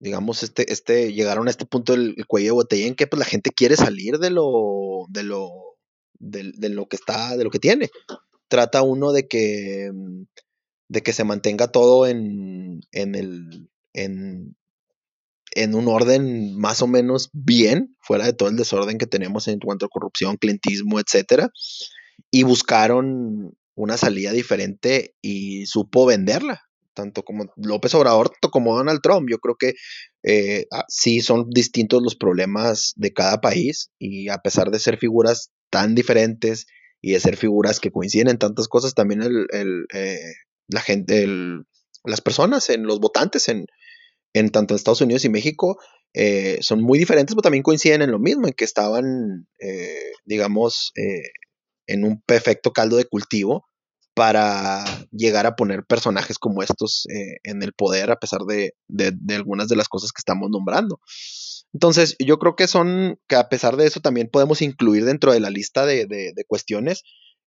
[0.00, 3.26] digamos, este, este, llegaron a este punto del cuello de botella en que pues la
[3.26, 5.50] gente quiere salir de lo, de lo,
[6.18, 7.90] de, de, lo que está, de lo que tiene.
[8.48, 10.22] Trata uno de que, mm,
[10.88, 14.56] de que se mantenga todo en, en el, en,
[15.52, 19.58] en un orden más o menos bien, fuera de todo el desorden que tenemos en
[19.58, 21.50] cuanto a corrupción, clientismo, etcétera,
[22.30, 26.68] y buscaron una salida diferente y supo venderla
[26.98, 29.28] tanto como López Obrador como Donald Trump.
[29.30, 29.74] Yo creo que
[30.24, 34.98] eh, ah, sí son distintos los problemas de cada país y a pesar de ser
[34.98, 36.66] figuras tan diferentes
[37.00, 40.18] y de ser figuras que coinciden en tantas cosas, también el, eh,
[40.66, 41.28] la gente,
[42.04, 43.66] las personas, en los votantes en,
[44.32, 45.78] en tanto Estados Unidos y México
[46.14, 49.46] eh, son muy diferentes, pero también coinciden en lo mismo, en que estaban,
[50.24, 50.90] digamos,
[51.86, 53.67] en un perfecto caldo de cultivo
[54.18, 58.74] para llegar a poner personajes como estos eh, en el poder a pesar de,
[59.32, 61.00] algunas de las cosas que estamos nombrando.
[61.72, 65.38] Entonces, yo creo que son, que a pesar de eso también podemos incluir dentro de
[65.38, 67.04] la lista de, cuestiones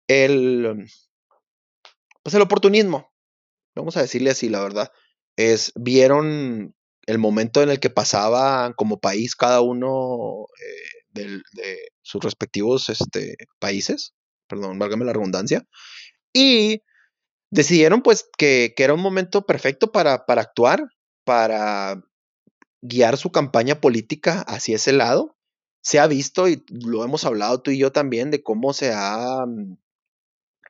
[0.07, 0.87] el,
[2.23, 3.11] pues el oportunismo.
[3.75, 4.93] Vamos a decirle así, la verdad.
[5.37, 11.79] Es, vieron el momento en el que pasaba como país cada uno eh, de, de,
[12.03, 14.14] sus respectivos este, países,
[14.47, 15.66] perdón, válgame la redundancia,
[16.33, 16.83] y
[17.51, 20.85] decidieron pues que, era un momento perfecto para, para actuar,
[21.24, 22.03] para
[22.83, 25.37] guiar su campaña política hacia ese lado.
[25.83, 29.45] Se ha visto y lo hemos hablado tú y yo también de cómo se ha
[29.47, 29.76] mm,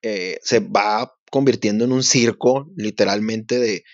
[0.02, 3.84] eh, se va convirtiendo en un circo literalmente de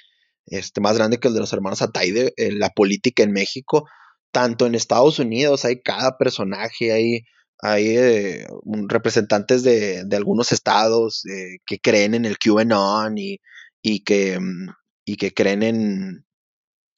[0.46, 3.88] este más grande que el de los hermanos Ataide, eh, la política en México,
[4.30, 7.24] tanto en Estados Unidos hay cada personaje, hay
[7.60, 8.46] hay eh,
[8.88, 13.40] representantes de, de, algunos estados eh, que creen en el QAnon y,
[13.82, 14.68] y, que, mm,
[15.04, 16.26] y que creen en,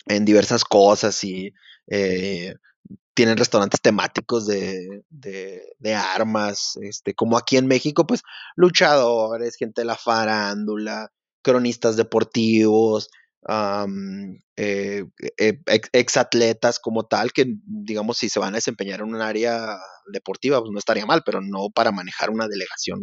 [0.06, 1.52] en diversas cosas y
[1.86, 2.54] eh,
[3.14, 8.22] tienen restaurantes temáticos de, de, de, armas, este, como aquí en México, pues
[8.56, 11.10] luchadores, gente de la farándula,
[11.42, 13.10] cronistas deportivos,
[13.46, 15.04] eh,
[15.36, 15.60] eh,
[15.92, 19.78] ex, atletas como tal, que digamos si se van a desempeñar en un área
[20.12, 23.00] deportiva, pues no estaría mal, pero no para manejar una delegación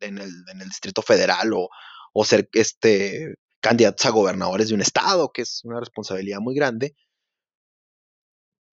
[0.00, 1.68] en el, en el Distrito Federal o,
[2.12, 6.94] o, ser este, candidatos a gobernadores de un estado, que es una responsabilidad muy grande.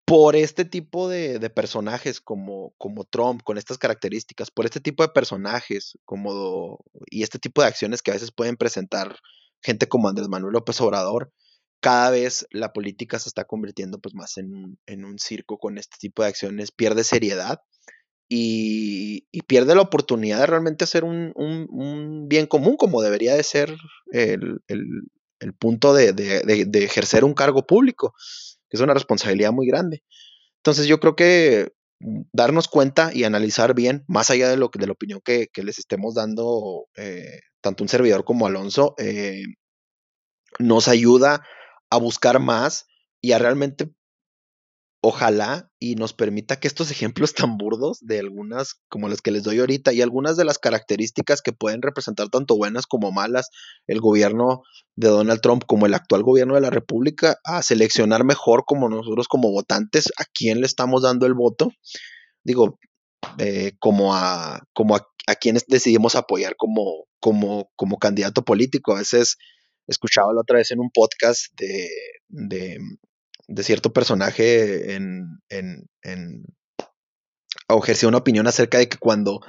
[0.06, 5.04] Por este tipo de, de personajes como, como Trump, con estas características, por este tipo
[5.04, 6.80] de personajes como,
[7.12, 9.20] y este tipo de acciones que a veces pueden presentar
[9.62, 11.32] gente como Andrés Manuel López Obrador,
[11.82, 15.98] cada vez la política se está convirtiendo pues más en en un circo con este
[16.00, 17.62] tipo de acciones, pierde seriedad
[18.30, 23.76] y, pierde la oportunidad de realmente hacer un, bien común como debería de ser
[24.12, 24.62] el,
[25.58, 28.14] punto de, de, ejercer un cargo público,
[28.70, 30.04] que es una responsabilidad muy grande.
[30.58, 34.94] Entonces yo creo que darnos cuenta y analizar bien, más allá de, lo, de la
[34.94, 39.44] opinión que, les estemos dando eh, tanto un servidor como Alonso, eh,
[40.58, 41.44] nos ayuda
[41.90, 42.86] a buscar más
[43.22, 43.92] y a realmente
[45.02, 49.44] ojalá y nos permita que estos ejemplos tan burdos de algunas como las que les
[49.44, 53.50] doy ahorita y algunas de las características que pueden representar tanto buenas como malas
[53.88, 54.64] el gobierno
[54.96, 59.28] de Donald Trump como el actual gobierno de la República a seleccionar mejor como nosotros
[59.28, 61.72] como votantes a quién le estamos dando el voto
[62.44, 62.78] digo
[63.38, 65.06] eh, como a como a,
[65.40, 68.94] quienes decidimos apoyar como como como candidato político.
[68.94, 69.38] A veces
[69.88, 71.90] escuchaba la otra vez en un podcast de,
[72.28, 72.80] de,
[73.58, 76.44] cierto personaje en, en, en
[77.78, 79.42] ejerció una opinión acerca de que cuando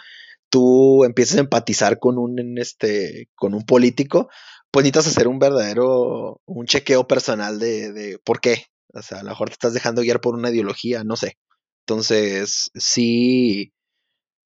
[0.51, 4.29] tú empiezas a empatizar con un, este, con un político,
[4.71, 8.67] pues necesitas hacer un verdadero, un chequeo personal de, de por qué.
[8.93, 11.39] O sea, a lo mejor te estás dejando guiar por una ideología, no sé.
[11.87, 13.73] Entonces, sí,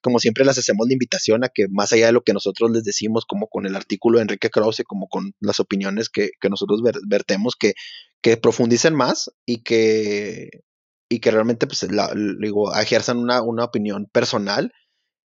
[0.04, 2.84] como siempre les hacemos la invitación a que más allá de lo que nosotros les
[2.84, 7.54] decimos, como con el artículo de Enrique Krause, como con las opiniones que, nosotros vertemos,
[7.58, 7.72] que,
[8.20, 10.50] que profundicen más y que,
[11.08, 14.72] y que realmente pues, la, digo, ejerzan una, opinión personal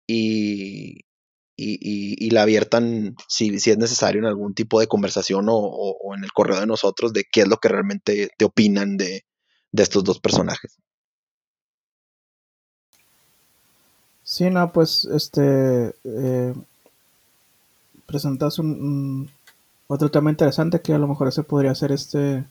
[0.08, 1.02] y,
[1.56, 6.32] y, la abiertan si, si, es necesario en algún tipo de conversación o, en el
[6.32, 9.22] correo de nosotros de qué es lo que realmente te opinan de,
[9.72, 10.80] de estos dos personajes.
[14.24, 16.54] Sí, no, pues este eh,
[18.06, 19.30] presentas un,
[19.88, 22.46] otro tema interesante que a lo mejor ese podría ser este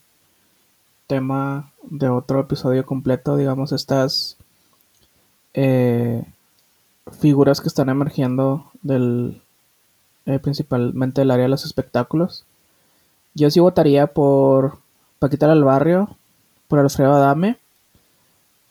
[1.06, 4.36] tema de otro episodio completo, digamos, estas
[5.54, 6.24] eh,
[7.20, 9.40] figuras que están emergiendo del
[10.26, 12.44] eh, principalmente del área de los espectáculos.
[13.34, 14.78] Yo sí votaría por
[15.18, 16.16] Paquita al Barrio,
[16.68, 17.58] por Alfredo Adame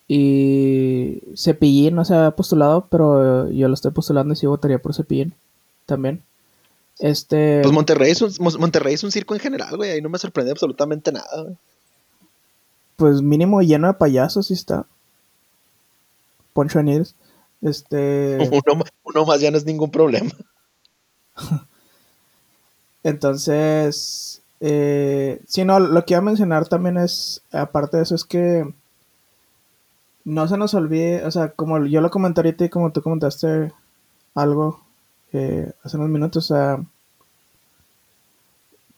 [0.08, 4.94] y Cepillín no se ha postulado, pero yo lo estoy postulando y sí votaría por
[4.94, 5.34] Cepillín
[5.86, 6.22] también.
[6.98, 7.60] Este.
[7.62, 9.90] Pues Monterrey es un, Monterrey es un circo en general, güey.
[9.90, 11.56] Ahí no me sorprende absolutamente nada,
[12.96, 14.86] Pues mínimo lleno de payasos sí está.
[16.52, 17.14] Poncho Aníes.
[17.60, 18.38] Este.
[19.04, 20.30] Uno, más ya no es ningún problema.
[23.02, 24.42] Entonces.
[24.60, 27.42] Eh, sí, no, lo que iba a mencionar también es.
[27.50, 28.72] Aparte de eso, es que
[30.24, 33.72] no se nos olvide, o sea, como yo lo comenté ahorita y como tú comentaste
[34.34, 34.80] algo
[35.32, 36.84] eh, hace unos minutos, o sea,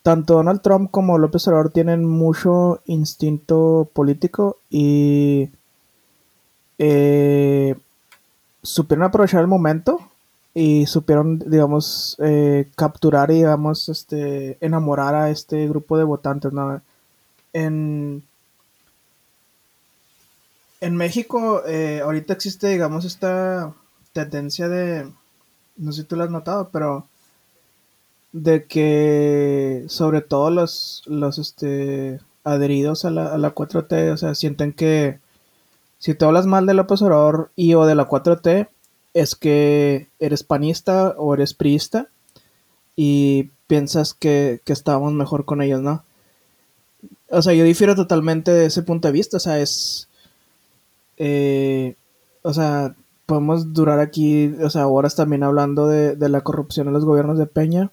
[0.03, 5.49] tanto Donald Trump como López Obrador tienen mucho instinto político y
[6.79, 7.75] eh,
[8.62, 10.01] supieron aprovechar el momento
[10.55, 16.81] y supieron, digamos, eh, capturar y, digamos, este, enamorar a este grupo de votantes, ¿no?
[17.53, 18.22] En,
[20.85, 23.72] en México eh, ahorita existe, digamos, esta
[24.12, 25.11] tendencia de,
[25.76, 27.09] no sé si tú lo has notado, pero
[28.32, 34.35] de que sobre todo los, los este, adheridos a la, a la 4T, o sea,
[34.35, 35.20] sienten que
[35.99, 38.68] si te hablas mal de López Obrador y o de la 4T,
[39.14, 42.09] es que eres panista o eres priista
[42.95, 46.05] y piensas que, que estábamos mejor con ellos, ¿no?
[47.30, 50.09] O sea, yo difiero totalmente de ese punto de vista, o sea, es
[51.16, 51.96] eh,
[52.42, 52.94] o sea,
[53.26, 57.46] podemos durar aquí, o sea, horas también hablando de, la corrupción en los gobiernos de
[57.46, 57.90] Peña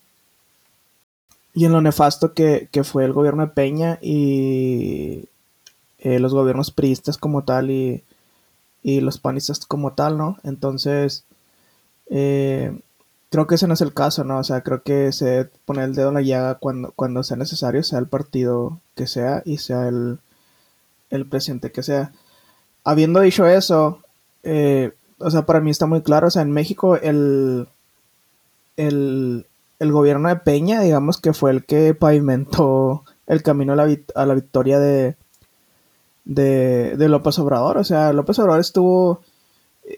[1.54, 5.26] y en lo nefasto que, fue el gobierno de Peña y
[6.00, 8.04] eh, los gobiernos priistas como tal y,
[8.84, 10.38] los panistas como tal, ¿no?
[10.44, 11.24] Entonces,
[12.10, 12.78] eh,
[13.30, 14.40] creo que ese no es el caso, ¿no?
[14.40, 17.84] O sea, creo que se pone el dedo en la llaga cuando, cuando sea necesario,
[17.84, 20.20] sea el partido que sea y sea el,
[21.12, 22.12] el presidente que sea
[22.84, 24.00] habiendo dicho eso,
[24.44, 27.68] eh, o sea, para mí está muy claro, o sea, en México el,
[28.78, 29.46] el,
[29.80, 34.34] gobierno de Peña, digamos que fue el que pavimentó el camino a la, a la
[34.34, 35.16] victoria de,
[36.26, 39.22] de, López Obrador, o sea, López Obrador estuvo,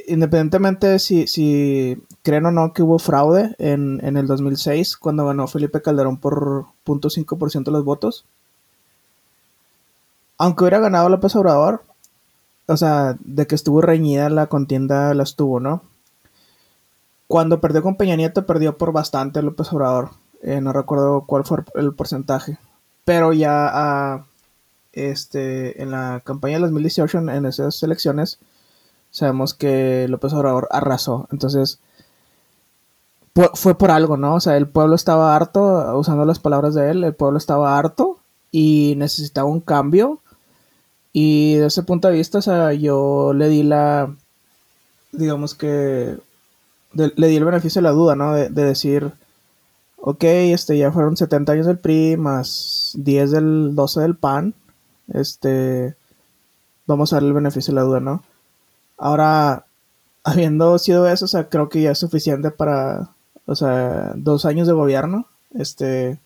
[0.07, 5.47] independientemente si, si creen o no que hubo fraude en, en el 2006, cuando ganó
[5.47, 8.25] Felipe Calderón por 0.5% de los votos,
[10.37, 11.83] aunque hubiera ganado López Obrador,
[12.73, 15.83] o sea, de que estuvo reñida la contienda, la estuvo, ¿no?
[17.27, 20.11] Cuando perdió con Peña Nieto, perdió por bastante López Obrador.
[20.41, 22.57] Eh, no recuerdo cuál fue el porcentaje.
[23.05, 24.25] Pero ya
[24.91, 28.39] este, en la campaña de 2018, en esas elecciones,
[29.09, 31.27] sabemos que López Obrador arrasó.
[31.31, 31.79] Entonces,
[33.55, 34.35] fue por algo, ¿no?
[34.35, 38.19] O sea, el pueblo estaba harto, usando las palabras de él, el pueblo estaba harto
[38.51, 40.19] y necesitaba un cambio.
[41.13, 44.13] Y desde ese punto de vista, o sea, yo le di la,
[45.11, 46.17] digamos que,
[46.93, 48.33] le di el beneficio de la duda, ¿no?
[48.33, 49.13] De, decir,
[49.97, 54.55] ok, este, ya fueron 70 años del PRI, más 10 del 12 del PAN,
[55.13, 55.95] este,
[56.87, 58.23] vamos a darle el beneficio de la duda, ¿no?
[58.97, 59.65] Ahora,
[60.23, 63.11] habiendo sido eso, o sea, creo que ya es suficiente para,
[63.45, 66.19] o sea, dos años de gobierno, este,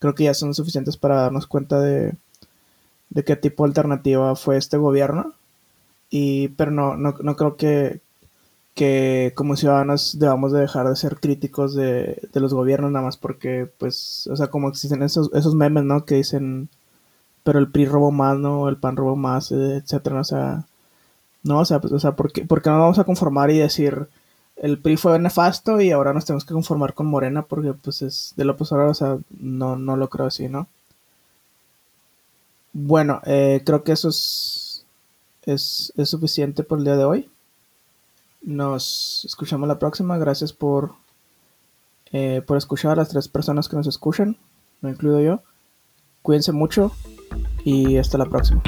[0.00, 2.14] creo que ya son suficientes para darnos cuenta de,
[3.10, 5.34] de qué tipo de alternativa fue este gobierno.
[6.10, 8.00] Y, pero no, no, no creo que,
[8.74, 13.16] que como ciudadanos debamos de dejar de ser críticos de, de, los gobiernos nada más
[13.16, 16.04] porque, pues, o sea, como existen esos, esos memes, ¿no?
[16.04, 16.68] Que dicen,
[17.44, 18.68] pero el PRI robó más, ¿no?
[18.68, 20.66] El PAN robó más, etcétera, o sea,
[21.42, 24.08] no, sea, pues, o sea ¿por, qué, ¿por qué no vamos a conformar y decir,
[24.56, 28.34] el PRI fue nefasto y ahora nos tenemos que conformar con Morena porque pues es
[28.36, 30.68] de López Obrador, o sea, no, no lo creo así, ¿no?
[32.80, 34.86] Bueno, eh, creo que eso es,
[35.44, 37.30] es, suficiente por el día de hoy.
[38.40, 40.16] Nos escuchamos la próxima.
[40.16, 40.92] Gracias por,
[42.12, 44.36] eh, por escuchar a las tres personas que nos escuchan,
[44.80, 45.42] no incluido yo.
[46.22, 46.92] Cuídense mucho
[47.64, 48.62] y hasta la próxima.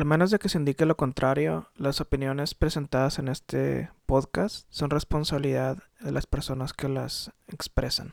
[0.00, 4.88] Al menos de que se indique lo contrario, las opiniones presentadas en este podcast son
[4.88, 8.08] responsabilidad de las personas que las expresan.